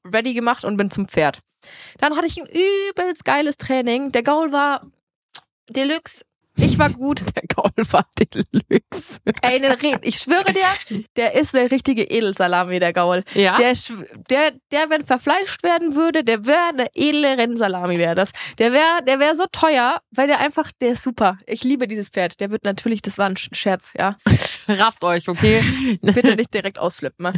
[0.06, 1.40] ready gemacht und bin zum Pferd.
[2.00, 4.12] Dann hatte ich ein übelst geiles Training.
[4.12, 4.82] Der Gaul war
[5.70, 6.24] Deluxe.
[6.58, 7.22] Ich war gut.
[7.36, 9.20] Der Gaul war Deluxe.
[9.42, 13.24] Ey, ne, ich schwöre dir, der ist der richtige Edelsalami, der Gaul.
[13.34, 13.58] Ja?
[13.58, 13.74] Der,
[14.30, 18.32] der, der, wenn verfleischt werden würde, der wäre eine edle Rennsalami, wäre das.
[18.58, 21.38] Der wäre, der wäre so teuer, weil der einfach, der ist super.
[21.48, 22.40] Ich liebe dieses Pferd.
[22.40, 24.18] Der wird natürlich, das war ein Sch- Scherz, ja.
[24.68, 25.64] Rafft euch, okay?
[26.02, 27.24] Bitte nicht direkt ausflippen.
[27.26, 27.34] ne?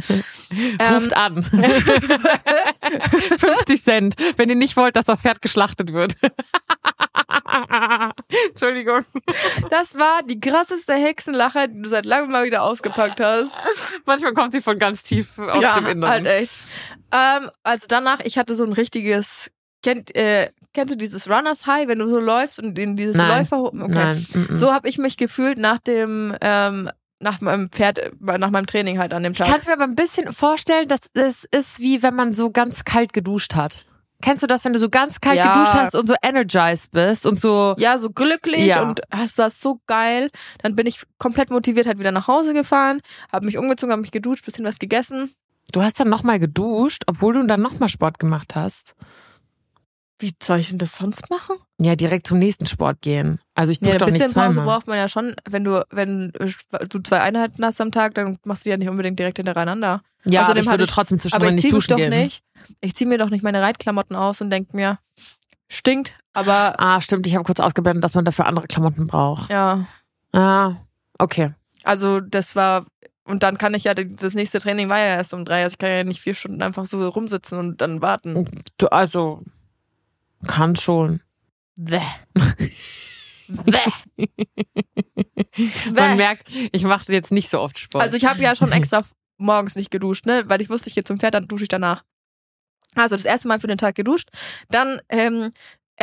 [0.78, 1.42] Ähm, Ruft an.
[3.38, 6.16] 50 Cent, wenn ihr nicht wollt, dass das Pferd geschlachtet wird.
[8.48, 9.03] Entschuldigung.
[9.70, 13.52] Das war die krasseste Hexenlache, die du seit langem mal wieder ausgepackt hast.
[14.06, 16.10] Manchmal kommt sie von ganz tief aus ja, dem Inneren.
[16.10, 16.52] halt echt.
[17.12, 19.50] Ähm, also danach, ich hatte so ein richtiges,
[19.82, 23.38] kennt, äh, kennst du dieses Runners High, wenn du so läufst und in dieses Nein.
[23.38, 23.86] Läufer, okay.
[23.88, 24.16] Nein.
[24.16, 24.56] mm-mm.
[24.56, 26.90] So habe ich mich gefühlt nach dem, ähm,
[27.20, 29.48] nach meinem Pferd, äh, nach meinem Training halt an dem Ich Tag.
[29.48, 32.84] kann es mir aber ein bisschen vorstellen, dass es ist wie wenn man so ganz
[32.84, 33.86] kalt geduscht hat.
[34.24, 35.52] Kennst du das, wenn du so ganz kalt Ja.
[35.52, 38.82] geduscht hast und so energized bist und so ja, so glücklich Ja.
[38.82, 40.30] und es war so geil.
[40.62, 43.00] Dann bin ich komplett motiviert halt wieder nach Hause gefahren,
[43.30, 45.32] habe mich umgezogen, habe mich geduscht, bisschen was gegessen
[45.72, 48.94] Du hast dann nochmal geduscht, obwohl du dann nochmal Sport gemacht hast.
[50.24, 51.56] Wie soll ich denn das sonst machen?
[51.78, 53.40] Ja, direkt zum nächsten Sport gehen.
[53.54, 54.74] Also ich dusche Ja, doch ein nicht bisschen Pause zweimal.
[54.74, 55.34] braucht man ja schon.
[55.46, 56.32] Wenn du, wenn
[56.88, 60.00] du zwei Einheiten hast am Tag, dann machst du die ja nicht unbedingt direkt hintereinander.
[60.24, 62.10] Ja, Außerdem ich würde ich- trotzdem Aber zwischendurch ich nicht duschen gehen.
[62.10, 62.42] nicht.
[62.80, 64.98] Ich ziehe mir doch nicht meine Reitklamotten aus und denke mir,
[65.68, 69.50] stinkt, aber Ah, stimmt, ich habe kurz ausgeblendet, dass man dafür andere Klamotten braucht.
[69.50, 69.86] ja.
[70.32, 70.76] Ah,
[71.18, 71.52] okay.
[71.84, 72.86] Also das war
[73.26, 75.78] und dann kann ich ja das nächste Training war ja erst um drei, also ich
[75.78, 78.48] kann ja nicht vier Stunden einfach so rumsitzen und dann warten.
[78.90, 79.42] Also,
[80.44, 81.20] kann schon.
[81.76, 82.00] Bäh.
[83.48, 83.90] Bäh.
[85.92, 88.02] Man merkt, ich mache jetzt nicht so oft Sport.
[88.02, 89.04] Also ich habe ja schon extra
[89.36, 92.04] morgens nicht geduscht, ne, weil ich wusste, ich gehe zum Pferd, dann dusche ich danach.
[92.94, 94.28] Also das erste Mal für den Tag geduscht,
[94.68, 95.50] dann ähm, äh,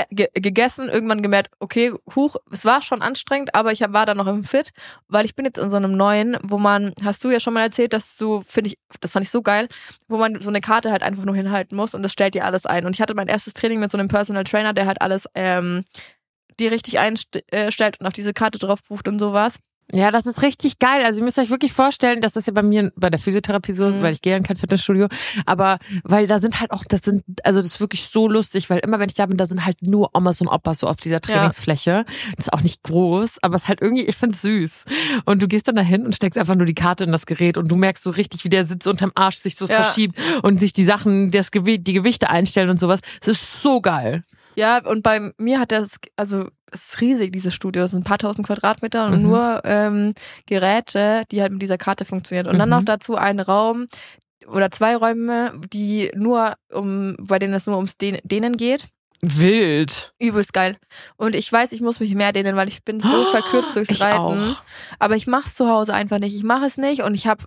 [0.09, 4.17] ge gegessen, irgendwann gemerkt, okay, huch, es war schon anstrengend, aber ich hab, war dann
[4.17, 4.71] noch im Fit,
[5.07, 7.63] weil ich bin jetzt in so einem neuen, wo man, hast du ja schon mal
[7.63, 9.67] erzählt, dass du, finde ich, das fand ich so geil,
[10.07, 12.65] wo man so eine Karte halt einfach nur hinhalten muss und das stellt dir alles
[12.65, 12.85] ein.
[12.85, 15.83] Und ich hatte mein erstes Training mit so einem Personal Trainer, der halt alles ähm,
[16.59, 19.57] dir richtig einstellt und auf diese Karte drauf bucht und sowas.
[19.93, 21.03] Ja, das ist richtig geil.
[21.05, 23.89] Also ihr müsst euch wirklich vorstellen, das ist ja bei mir bei der Physiotherapie so,
[23.89, 24.01] Mhm.
[24.01, 25.07] weil ich gehe ja in kein Fitnessstudio,
[25.45, 28.79] aber weil da sind halt auch, das sind, also das ist wirklich so lustig, weil
[28.79, 31.19] immer wenn ich da bin, da sind halt nur Omas und Opas so auf dieser
[31.21, 32.05] Trainingsfläche.
[32.37, 34.85] Das ist auch nicht groß, aber es ist halt irgendwie, ich find's süß.
[35.25, 37.67] Und du gehst dann dahin und steckst einfach nur die Karte in das Gerät und
[37.69, 39.83] du merkst so richtig, wie der Sitz unterm Arsch sich so Ja.
[39.83, 42.99] verschiebt und sich die Sachen, das Gewicht, die Gewichte einstellen und sowas.
[43.19, 44.23] Das ist so geil.
[44.61, 47.81] Ja, und bei mir hat das, also es ist riesig, dieses Studio.
[47.83, 49.21] Es sind ein paar tausend Quadratmeter und Mhm.
[49.23, 50.13] nur ähm,
[50.45, 52.45] Geräte, die halt mit dieser Karte funktioniert.
[52.47, 52.75] Und dann Mhm.
[52.75, 53.87] noch dazu ein Raum
[54.47, 58.85] oder zwei Räume, die nur um, bei denen es nur ums Dehn- Dehnen geht.
[59.23, 60.13] Wild.
[60.19, 60.77] Übelst geil.
[61.17, 64.55] Und ich weiß, ich muss mich mehr dehnen, weil ich bin so verkürzt durchs Reiten.
[64.99, 66.35] Aber ich mach's zu Hause einfach nicht.
[66.35, 67.43] Ich mache es nicht und ich habe,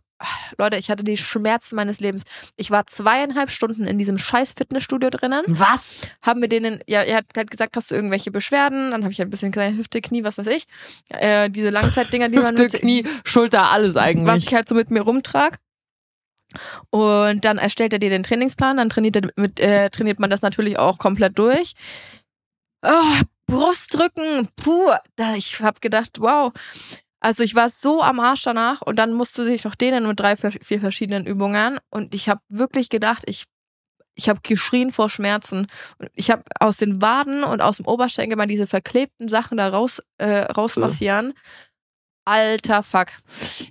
[0.58, 2.24] Leute, ich hatte die Schmerzen meines Lebens.
[2.56, 6.02] Ich war zweieinhalb Stunden in diesem scheiß Fitnessstudio drinnen Was?
[6.22, 8.90] haben wir denen, ja, er hat halt gesagt, hast du irgendwelche Beschwerden?
[8.90, 10.66] Dann habe ich halt ein bisschen kleine Hüfte, Knie, was weiß ich.
[11.08, 14.46] Äh, diese Langzeitdinger, die man Hüfte, Knie, Schulter, alles was eigentlich.
[14.46, 15.58] ich halt so mit mir rumtrag.
[16.90, 20.42] Und dann erstellt er dir den Trainingsplan, dann trainiert, er mit, äh, trainiert man das
[20.42, 21.74] natürlich auch komplett durch.
[22.82, 26.52] Oh, Brustdrücken, puh, da, ich habe gedacht, wow.
[27.24, 30.20] Also ich war so am Arsch danach und dann musst du dich noch dehnen mit
[30.20, 33.44] drei, vier verschiedenen Übungen und ich habe wirklich gedacht, ich
[34.14, 35.66] ich habe geschrien vor Schmerzen.
[35.98, 39.70] Und ich habe aus den Waden und aus dem Oberschenkel mal diese verklebten Sachen da
[39.70, 41.32] raus, äh, rausmassieren.
[42.26, 43.08] Alter Fuck.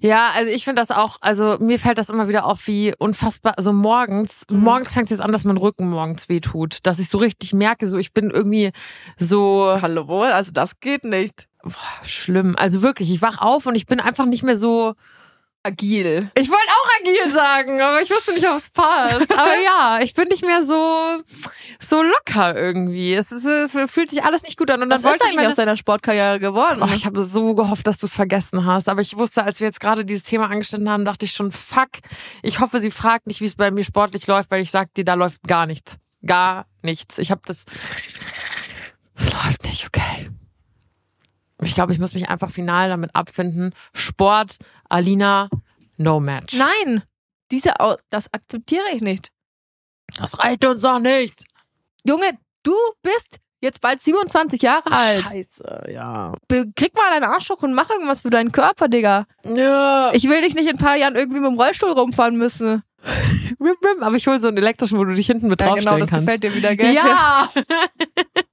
[0.01, 3.53] Ja, also ich finde das auch, also mir fällt das immer wieder auf, wie unfassbar,
[3.57, 4.59] also morgens, Mhm.
[4.61, 7.87] morgens fängt es jetzt an, dass mein Rücken morgens wehtut, dass ich so richtig merke,
[7.87, 8.71] so ich bin irgendwie
[9.17, 11.47] so Hallo, also das geht nicht.
[11.63, 12.55] Boah, schlimm.
[12.57, 14.93] Also wirklich, ich wach auf und ich bin einfach nicht mehr so,
[15.65, 16.29] Agil.
[16.35, 19.31] ich wollte auch agil sagen, aber ich wusste nicht, ob es passt.
[19.31, 21.23] Aber ja, ich bin nicht mehr so,
[21.79, 23.13] so locker irgendwie.
[23.13, 25.27] Es ist, äh, fühlt sich alles nicht gut an und dann Was wollte ist ich
[25.29, 26.81] eigentlich meine aus deiner Sportkarriere geworden?
[26.83, 28.89] Oh, ich habe so gehofft, dass du es vergessen hast.
[28.89, 31.91] Aber ich wusste, als wir jetzt gerade dieses Thema angeschnitten haben, dachte ich schon, fuck,
[32.41, 35.05] ich hoffe, sie fragt nicht, wie es bei mir sportlich läuft, weil ich sag dir,
[35.05, 35.97] da läuft gar nichts.
[36.25, 37.19] Gar nichts.
[37.19, 37.63] Ich habe das.
[39.15, 40.29] Es läuft nicht, okay.
[41.65, 43.73] Ich glaube, ich muss mich einfach final damit abfinden.
[43.93, 44.57] Sport,
[44.89, 45.49] Alina,
[45.97, 46.55] no match.
[46.57, 47.03] Nein,
[47.51, 47.73] diese,
[48.09, 49.29] das akzeptiere ich nicht.
[50.17, 51.43] Das reicht uns doch nicht.
[52.07, 55.23] Junge, du bist jetzt bald 27 Jahre alt.
[55.23, 56.33] Scheiße, ja.
[56.47, 59.25] Be- Krieg mal deinen Arsch hoch und mach irgendwas für deinen Körper, Digga.
[59.45, 60.11] Ja.
[60.13, 62.83] Ich will dich nicht in ein paar Jahren irgendwie mit dem Rollstuhl rumfahren müssen.
[63.59, 65.99] Rim, rim, aber ich hole so einen elektrischen, wo du dich hinten mit Ja, draufstellen
[65.99, 66.25] genau, das kannst.
[66.27, 66.93] gefällt dir wieder, gell?
[66.93, 67.49] Ja.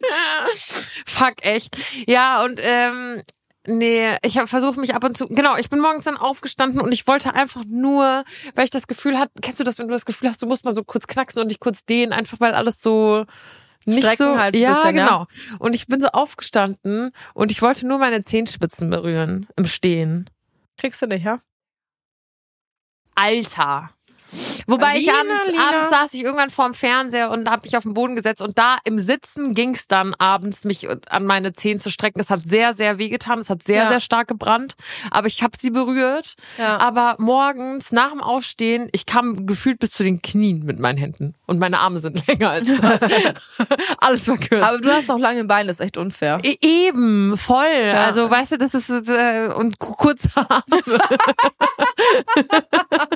[1.06, 1.76] Fuck, echt.
[2.08, 3.22] Ja, und ähm,
[3.66, 6.92] nee, ich habe versucht mich ab und zu, genau, ich bin morgens dann aufgestanden und
[6.92, 8.24] ich wollte einfach nur,
[8.54, 10.64] weil ich das Gefühl hatte, kennst du das, wenn du das Gefühl hast, du musst
[10.64, 13.26] mal so kurz knacksen und dich kurz dehnen, einfach weil alles so
[13.86, 15.06] nicht Strecken so, halt ja, bisschen, ja.
[15.06, 15.26] genau.
[15.58, 20.28] Und ich bin so aufgestanden und ich wollte nur meine Zehenspitzen berühren im Stehen.
[20.76, 21.40] Kriegst du nicht, ja?
[23.14, 23.90] Alter.
[24.66, 27.94] Wobei ich Alina, abends, abends saß ich irgendwann vorm Fernseher und habe mich auf den
[27.94, 32.20] Boden gesetzt und da im Sitzen ging's dann abends, mich an meine Zehen zu strecken.
[32.20, 33.88] Es hat sehr, sehr wehgetan, es hat sehr, Ja.
[33.88, 34.74] sehr stark gebrannt,
[35.10, 36.34] aber ich habe sie berührt.
[36.58, 36.78] Ja.
[36.78, 41.34] Aber morgens nach dem Aufstehen, ich kam gefühlt bis zu den Knien mit meinen Händen
[41.46, 43.00] und meine Arme sind länger als das.
[43.98, 44.64] Alles verkürzt.
[44.66, 46.38] Aber du hast noch lange Beine, das ist echt unfair.
[46.42, 47.66] E- Eben, voll.
[47.94, 50.62] Also, weißt du, das ist äh, und ku- kurze Arme.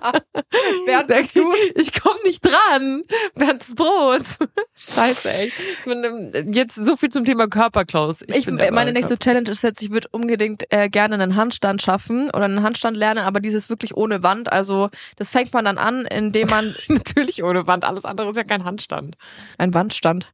[0.86, 3.02] Während ich komme nicht dran
[3.34, 4.38] während des Brots.
[4.74, 5.48] Scheiße, ey.
[5.48, 8.22] Ich bin, ähm, Jetzt so viel zum Thema Körperklaus.
[8.26, 12.28] Ich, der meine nächste Challenge ist jetzt, ich würde unbedingt äh, gerne einen Handstand schaffen
[12.30, 14.52] oder einen Handstand lernen, aber dieses wirklich ohne Wand.
[14.52, 16.74] Also das fängt man dann an, indem man.
[16.88, 17.84] Natürlich ohne Wand.
[17.84, 19.16] Alles andere ist ja kein Handstand.
[19.58, 20.32] ein Wandstand.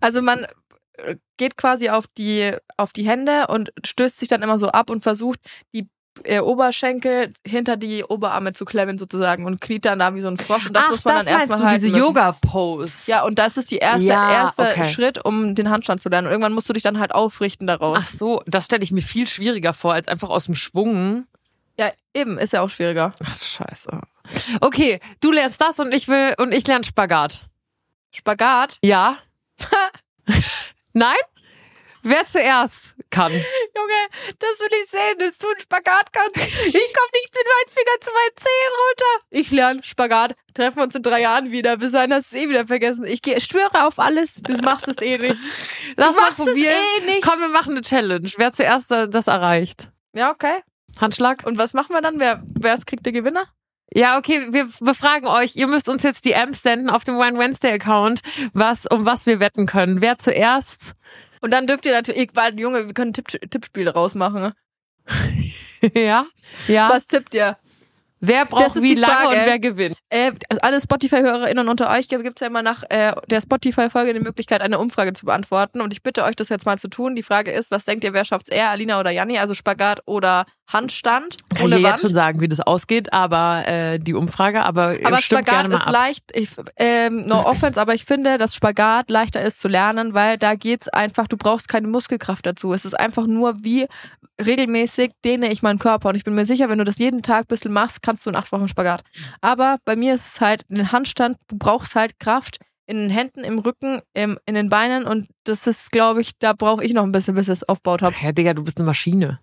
[0.00, 0.46] also man
[0.94, 4.90] äh, geht quasi auf die auf die Hände und stößt sich dann immer so ab
[4.90, 5.40] und versucht
[5.74, 5.88] die
[6.24, 10.36] äh, Oberschenkel hinter die Oberarme zu klemmen sozusagen und kniet dann da wie so ein
[10.38, 12.04] Frosch und das Ach, muss man das dann erstmal halten diese müssen.
[12.06, 12.92] Yoga-Pose.
[13.06, 14.84] Ja, und das ist die erste, Ja, erste okay.
[14.84, 16.26] Schritt, um den Handstand zu lernen.
[16.26, 17.98] Und irgendwann musst du dich dann halt aufrichten daraus.
[18.00, 21.26] Ach so, das stelle ich mir viel schwieriger vor, als einfach aus dem Schwung.
[21.78, 23.12] Ja, eben, ist ja auch schwieriger.
[23.24, 24.00] Ach, scheiße.
[24.60, 27.40] Okay, du lernst das und ich will, und ich lerne Spagat.
[28.10, 28.78] Spagat.
[28.82, 29.16] Ja?
[30.92, 31.16] Nein?
[32.08, 33.32] Wer zuerst kann.
[33.32, 36.36] Junge, das will ich sehen, dass du einen Spagat kannst.
[36.36, 39.26] Ich komm nicht mit meinen Fingern zu meinen Zehen runter.
[39.30, 40.34] Ich lerne Spagat.
[40.54, 41.76] Treffen wir uns in drei Jahren wieder.
[41.76, 43.04] Bis dahin hast du es eh wieder vergessen.
[43.06, 44.36] Ich geh- schwöre auf alles.
[44.42, 45.36] Du machst es eh nicht.
[45.96, 46.74] Lass Du mal machst es probieren.
[47.02, 47.22] eh nicht.
[47.22, 48.28] Komm, wir machen eine Challenge.
[48.36, 49.90] Wer zuerst das erreicht.
[50.14, 50.62] Ja, okay.
[51.00, 51.44] Handschlag?
[51.46, 52.18] Und was machen wir dann?
[52.20, 53.44] Wer, wer ist, kriegt der Gewinner?
[53.94, 55.56] Ja, okay, wir befragen euch.
[55.56, 58.20] Ihr müsst uns jetzt die Amps senden auf dem Wine Wednesday Account,
[58.52, 60.00] was, um was wir wetten können.
[60.02, 60.92] Wer zuerst?
[61.40, 64.52] Und dann dürft ihr natürlich, weil, Junge, wir können Tipp, Tippspiele rausmachen.
[65.94, 66.26] ja?
[66.66, 66.90] Ja.
[66.90, 67.56] Was tippt ihr?
[68.20, 69.40] Wer braucht wie die lange Frage.
[69.40, 69.96] und wer gewinnt?
[70.10, 74.20] Äh, also alle Spotify-HörerInnen unter euch gibt es ja immer nach äh, der Spotify-Folge die
[74.20, 75.80] Möglichkeit, eine Umfrage zu beantworten.
[75.80, 77.14] Und ich bitte euch, das jetzt mal zu tun.
[77.14, 79.38] Die Frage ist, was denkt ihr, wer schafft's eher, Alina oder Janni?
[79.38, 81.94] Also Spagat oder Handstand Kann ohne ich Wand?
[81.94, 85.76] jetzt schon sagen, wie das ausgeht, aber äh, die Umfrage, aber, aber Spagat gerne mal
[85.76, 85.92] ist ab.
[85.92, 90.36] leicht, ich, ähm, no offense, aber ich finde, dass Spagat leichter ist zu lernen, weil
[90.36, 92.74] da geht's einfach, du brauchst keine Muskelkraft dazu.
[92.74, 93.86] Es ist einfach nur, wie
[94.44, 96.10] regelmäßig dehne ich meinen Körper.
[96.10, 98.30] Und ich bin mir sicher, wenn du das jeden Tag ein bisschen machst, kannst du
[98.30, 99.02] in acht Wochen Spagat.
[99.40, 103.44] Aber bei mir ist es halt ein Handstand, du brauchst halt Kraft in den Händen,
[103.44, 107.02] im Rücken, im, in den Beinen und das ist, glaube ich, da brauche ich noch
[107.02, 108.14] ein bisschen, bis ich es aufgebaut habe.
[108.22, 109.40] Ja, Digga, du bist eine Maschine.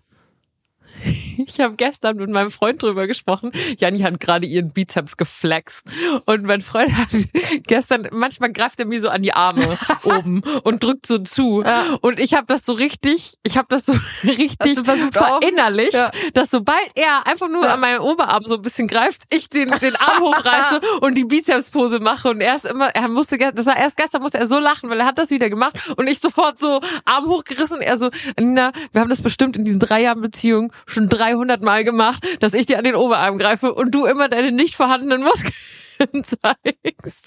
[1.46, 3.52] Ich habe gestern mit meinem Freund drüber gesprochen.
[3.78, 5.82] Janni hat gerade ihren Bizeps geflext.
[6.26, 7.08] Und mein Freund hat
[7.66, 11.62] gestern, manchmal greift er mir so an die Arme oben und drückt so zu.
[11.62, 11.84] Ja.
[12.00, 14.78] Und ich habe das so richtig, ich habe das so richtig
[15.12, 16.10] verinnerlicht, Ja.
[16.34, 17.74] dass sobald er einfach nur Ja.
[17.74, 22.00] an meinen Oberarm so ein bisschen greift, ich den, den Arm hochreiße und die Bizepspose
[22.00, 22.28] mache.
[22.30, 25.00] Und er ist immer, er musste, das war erst gestern musste er so lachen, weil
[25.00, 25.78] er hat das wieder gemacht.
[25.96, 27.78] Und ich sofort so Arm hochgerissen.
[27.78, 31.62] Und er so, Nina, wir haben das bestimmt in diesen drei Jahren Beziehung schon 300
[31.62, 35.22] Mal gemacht, dass ich dir an den Oberarm greife und du immer deine nicht vorhandenen
[35.22, 35.52] Muskeln
[36.24, 37.24] zeigst.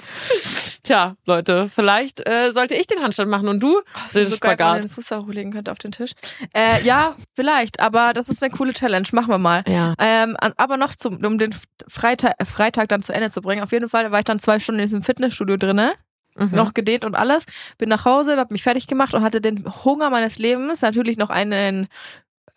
[0.84, 3.82] Tja, Leute, vielleicht äh, sollte ich den Handstand machen und du
[4.14, 4.84] den so geil, wenn Spagat.
[4.84, 6.12] den Fuß hochlegen könnte auf den Tisch.
[6.54, 9.08] Äh, ja, vielleicht, aber das ist eine coole Challenge.
[9.12, 9.64] Machen wir mal.
[9.68, 9.96] Ja.
[10.00, 11.54] Ähm, aber noch zum, um den
[11.88, 13.62] Freitag, äh, Freitag dann zu Ende zu bringen.
[13.64, 15.94] Auf jeden Fall war ich dann zwei Stunden in diesem Fitnessstudio drinne,
[16.36, 16.52] Mhm.
[16.56, 17.44] noch gedehnt und alles.
[17.80, 20.82] Bin nach Hause, hab mich fertig gemacht und hatte den Hunger meines Lebens.
[20.82, 21.88] Natürlich noch einen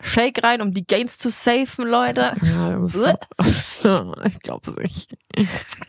[0.03, 2.35] Shake rein, um die Gains zu safen, Leute.
[2.43, 2.77] Ja,
[4.27, 5.15] ich glaube nicht.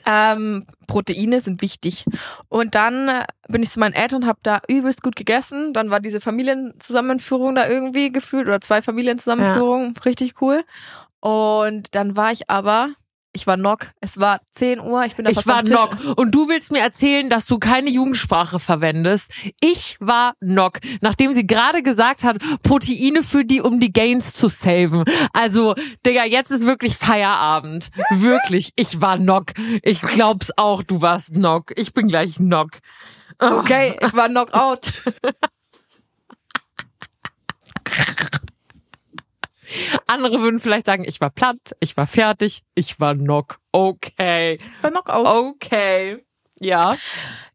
[0.05, 2.05] Ähm, Proteine sind wichtig.
[2.47, 5.73] Und dann äh, bin ich zu meinen Eltern, habe da übelst gut gegessen.
[5.73, 10.63] Dann war diese Familienzusammenführung da irgendwie gefühlt oder zwei Familienzusammenführungen, richtig cool.
[11.19, 12.89] Und dann war ich aber,
[13.33, 13.87] ich war knock.
[13.99, 15.63] Es war 10 Uhr, ich bin da Ich war.
[15.63, 15.97] Nock.
[16.15, 19.31] Und du willst mir erzählen, dass du keine Jugendsprache verwendest.
[19.59, 20.79] Ich war Nock.
[21.01, 25.03] Nachdem sie gerade gesagt hat, Proteine für die, um die Gains zu saven.
[25.33, 25.73] Also,
[26.05, 27.89] Digga, jetzt ist wirklich Feierabend.
[28.11, 28.71] Wirklich.
[28.75, 29.53] Ich war Nock.
[29.81, 31.73] Ich glaub's auch, du warst Nock.
[31.75, 32.79] Ich bin gleich Nock.
[33.39, 34.87] Okay, ich war knockout.
[40.07, 43.59] Andere würden vielleicht sagen, ich war platt, ich war fertig, ich war Nock.
[43.71, 44.55] Okay.
[44.55, 45.25] Ich war knockout.
[45.27, 46.23] Okay.
[46.59, 46.95] Ja.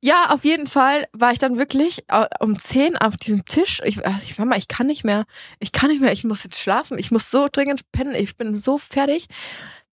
[0.00, 3.80] Ja, auf jeden Fall war ich dann wirklich äh, um 10 auf diesem Tisch.
[3.84, 5.24] Ich, äh, ich Mama, ich kann nicht mehr.
[5.60, 6.12] Ich kann nicht mehr.
[6.12, 6.98] Ich muss jetzt schlafen.
[6.98, 8.14] Ich muss so dringend pennen.
[8.14, 9.26] Ich bin so fertig.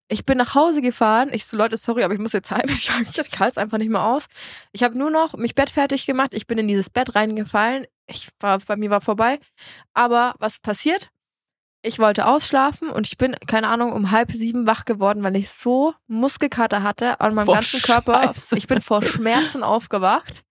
[0.08, 1.30] Ich bin nach Hause gefahren.
[1.32, 2.64] Ich so, Leute, sorry, aber ich muss jetzt heim.
[2.70, 4.26] Ich, ich halte es einfach nicht mehr aus.
[4.72, 6.34] Ich habe nur noch mich Bett fertig gemacht.
[6.34, 7.88] Ich bin in dieses Bett reingefallen.
[8.08, 9.40] Ich war, bei mir war vorbei.
[9.94, 11.10] Aber was passiert?
[11.86, 15.52] Ich wollte ausschlafen und ich bin, keine Ahnung, um halb sieben wach geworden, weil ich
[15.52, 18.24] so Muskelkater hatte an meinem Vor ganzen Körper.
[18.24, 18.58] Scheiße.
[18.58, 20.42] Ich bin vor Schmerzen aufgewacht,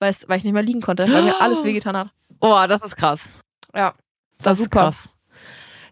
[0.00, 2.10] weil, ich nicht mehr liegen konnte, weil mir alles wehgetan hat.
[2.40, 3.22] Oh, das ist krass.
[3.74, 3.94] Ja,
[4.42, 5.08] Das war ist krass.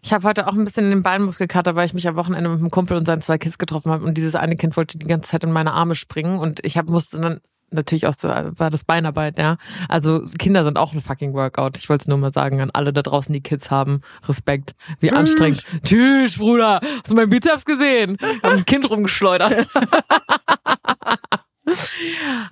[0.03, 2.69] Ich habe heute auch ein bisschen den Beinmuskelkater, weil ich mich am Wochenende mit einem
[2.69, 5.43] Kumpel und seinen zwei Kids getroffen habe und dieses eine Kind wollte die ganze Zeit
[5.43, 7.41] in meine Arme springen und ich hab, musste dann
[7.71, 9.57] natürlich auch so, war das Beinarbeit, ja.
[9.89, 11.77] Also Kinder sind auch ein fucking Workout.
[11.77, 14.01] Ich wollte es nur mal sagen an alle da draußen, die Kids haben.
[14.27, 14.75] Respekt.
[14.99, 15.17] Wie Tschüss.
[15.17, 15.63] anstrengend.
[15.83, 16.79] Tschüss, Bruder.
[16.81, 18.17] Hast du meinen Bizeps gesehen?
[18.43, 19.67] Hab ein Kind rumgeschleudert.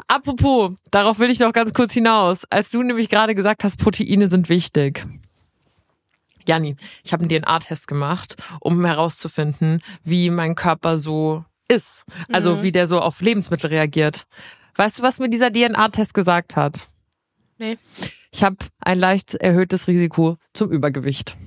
[0.07, 2.45] Apropos, darauf will ich noch ganz kurz hinaus.
[2.49, 5.05] Als du nämlich gerade gesagt hast, Proteine sind wichtig.
[6.47, 12.05] Janni, ich habe einen DNA-Test gemacht, um herauszufinden, wie mein Körper so ist.
[12.31, 12.63] Also Mhm.
[12.63, 14.25] wie der so auf Lebensmittel reagiert.
[14.75, 16.87] Weißt du, was mir dieser DNA-Test gesagt hat?
[17.57, 17.77] Nee.
[18.31, 21.37] Ich habe ein leicht erhöhtes Risiko zum Übergewicht.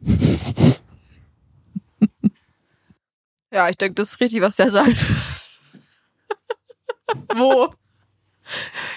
[3.52, 4.96] Ja, ich denke, das ist richtig, was der sagt.
[7.34, 7.74] Wo?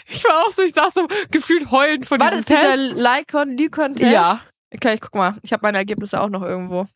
[0.07, 2.91] Ich war auch so, ich saß so gefühlt heulend von War diesem das Test.
[2.97, 3.17] dieser
[3.57, 4.11] Lycon-Test?
[4.13, 4.39] Ja.
[4.73, 5.35] Okay, ich guck mal.
[5.41, 6.87] Ich habe meine Ergebnisse auch noch irgendwo.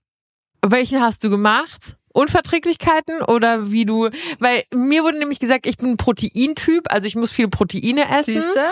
[0.66, 1.98] Welchen hast du gemacht?
[2.20, 4.10] Unverträglichkeiten oder wie du,
[4.40, 8.42] weil mir wurde nämlich gesagt, ich bin ein Proteintyp, also ich muss viele Proteine essen
[8.42, 8.66] Siehste?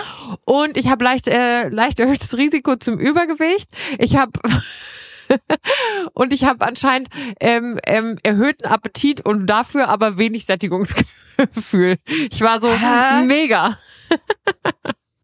[0.45, 3.69] und ich habe leicht äh, leicht erhöhtes Risiko zum Übergewicht.
[3.99, 4.31] Ich habe
[6.13, 11.97] und ich habe anscheinend ähm, ähm, erhöhten Appetit und dafür aber wenig Sättigungsgefühl.
[12.31, 13.23] Ich war so Hä?
[13.23, 13.77] mega.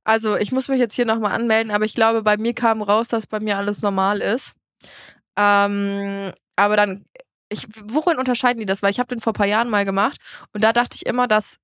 [0.03, 3.07] Also, ich muss mich jetzt hier nochmal anmelden, aber ich glaube, bei mir kam raus,
[3.07, 4.53] dass bei mir alles normal ist.
[5.37, 7.05] Ähm, aber dann,
[7.53, 8.81] ich, worin unterscheiden die das?
[8.83, 10.19] Weil ich habe den vor ein paar Jahren mal gemacht
[10.53, 11.57] und da dachte ich immer, dass,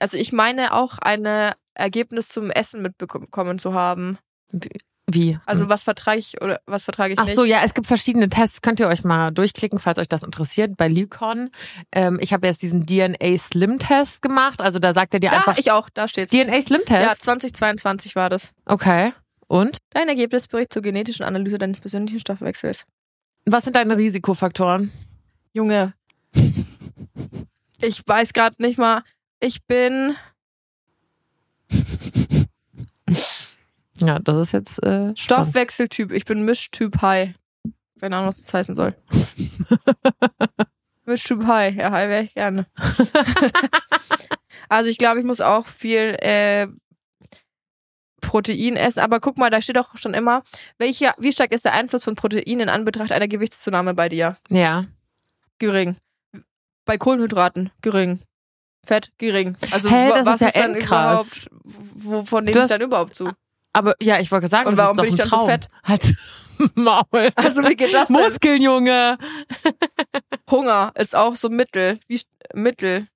[0.00, 4.18] also ich meine auch eine Ergebnis zum Essen mitbekommen zu haben.
[5.10, 5.38] Wie?
[5.46, 7.34] Also was vertrage ich oder was vertrage ich Ach nicht?
[7.34, 8.62] so, ja, es gibt verschiedene Tests.
[8.62, 10.76] Könnt ihr euch mal durchklicken, falls euch das interessiert.
[10.76, 11.50] Bei Lucon.
[11.90, 14.60] Ähm, ich habe jetzt diesen DNA Slim Test gemacht.
[14.60, 16.30] Also da sagt er dir Da, einfach ich auch, da steht's.
[16.30, 17.22] DNA Slim Ja, Test.
[17.24, 18.52] 2022 war das.
[18.64, 19.12] Okay.
[19.48, 22.84] Und Dein Ergebnisbericht zur genetischen Analyse deines persönlichen Stoffwechsels.
[23.44, 24.90] was sind deine Risikofaktoren?
[25.52, 25.94] Junge.
[27.80, 29.02] Ich weiß gerade nicht mal.
[29.40, 30.16] Ich bin.
[33.96, 35.14] Ja, das ist jetzt äh.
[35.16, 36.12] Stoffwechseltyp.
[36.12, 37.34] Ich bin Mischtyp High.
[38.00, 38.94] Keine Ahnung, was das heißen soll.
[41.04, 41.76] Mischtyp High.
[41.76, 42.66] Ja, High wäre ich gerne.
[44.68, 46.68] also ich glaube, ich muss auch viel äh,
[48.20, 49.00] Protein essen.
[49.00, 50.42] Aber guck mal, da steht doch schon immer,
[50.78, 54.36] welcher, wie stark ist der Einfluss von Protein in Anbetracht einer Gewichtszunahme bei dir?
[54.48, 54.86] Ja.
[55.62, 55.96] Gering.
[56.84, 58.20] Bei Kohlenhydraten gering.
[58.84, 59.56] Fett gering.
[59.70, 61.46] Also Hä, das was ist ja ist dann endkrass.
[61.46, 61.50] überhaupt,
[61.94, 63.30] wovon nehme ich dann überhaupt zu?
[63.72, 65.48] Aber ja, ich wollte sagen, Und das warum ist doch bin ich dann so Traum.
[65.48, 65.68] fett?
[65.84, 66.14] Halt
[66.74, 67.30] Maul.
[67.36, 68.16] Also wie geht das denn?
[68.16, 69.18] Muskeln, Junge.
[70.50, 72.00] Hunger ist auch so mittel.
[72.08, 72.20] Wie
[72.54, 73.06] mittel.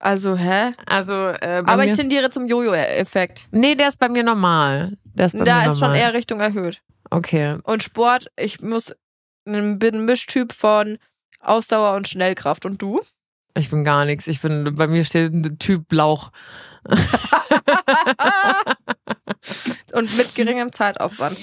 [0.00, 0.72] Also, hä?
[0.86, 3.46] Also, äh, Aber ich tendiere zum Jojo-Effekt.
[3.52, 4.98] nee, der ist bei mir normal.
[5.14, 5.98] Der ist bei Da mir ist schon normal.
[5.98, 6.82] eher Richtung erhöht.
[7.10, 7.58] Okay.
[7.62, 8.92] Und Sport, ich muss
[9.44, 10.98] bin ein Mischtyp von
[11.44, 12.64] Ausdauer und Schnellkraft.
[12.64, 13.00] Und du?
[13.56, 14.26] Ich bin gar nichts.
[14.26, 16.30] Ich bin, bei mir steht ein Typ Lauch.
[19.92, 21.38] Und mit geringem Zeitaufwand.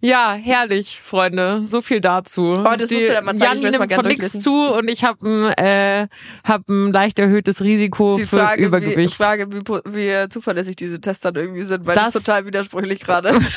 [0.00, 1.62] Ja, herrlich, Freunde.
[1.66, 2.52] So viel dazu.
[2.52, 3.56] Oh, das musst du ja mal zeigen.
[3.64, 6.08] Ich mal nimmt von nichts zu und ich habe ein, äh,
[6.44, 9.14] hab ein leicht erhöhtes Risiko Die für Frage, Übergewicht.
[9.14, 9.62] Frage wie,
[9.94, 13.38] wie zuverlässig diese Tests dann irgendwie sind, weil das, Das- ist total widersprüchlich gerade.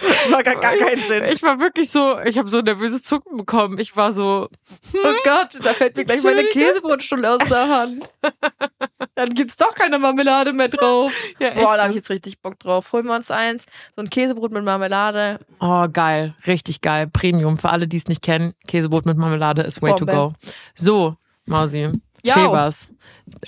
[0.00, 1.24] das macht gar, gar keinen Sinn.
[1.32, 3.78] Ich war wirklich so, ich habe so nervöses Zucken bekommen.
[3.78, 4.48] Ich war so,
[4.94, 6.44] Oh Gott, da fällt mir gleich meine.
[6.44, 8.08] Käsebrotstulle aus der Hand.
[9.14, 11.12] Dann gibt's doch keine Marmelade mehr drauf.
[11.38, 12.92] ja, Boah, da habe ich jetzt richtig Bock drauf.
[12.92, 13.66] Holen wir uns eins.
[13.94, 15.38] So ein Käsebrot mit Marmelade.
[15.60, 16.34] Oh, geil.
[16.46, 17.08] Richtig geil.
[17.12, 17.58] Premium.
[17.58, 20.12] Für alle, die es nicht kennen, Käsebrot mit Marmelade ist way to Bombe.
[20.12, 20.34] go.
[20.74, 21.16] So,
[21.46, 21.90] Mausi.
[22.22, 22.34] Ja.
[22.34, 22.88] Schön war's.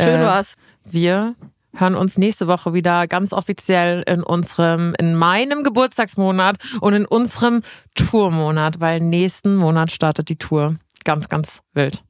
[0.01, 0.55] Schön Äh, war's.
[0.85, 1.35] Wir
[1.75, 7.63] hören uns nächste Woche wieder ganz offiziell in unserem, in meinem Geburtstagsmonat und in unserem
[7.95, 10.77] Tourmonat, weil nächsten Monat startet die Tour.
[11.05, 12.03] Ganz, ganz wild.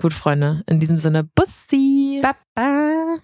[0.00, 0.62] Gut, Freunde.
[0.66, 2.22] In diesem Sinne, Bussi.
[2.22, 3.18] Baba.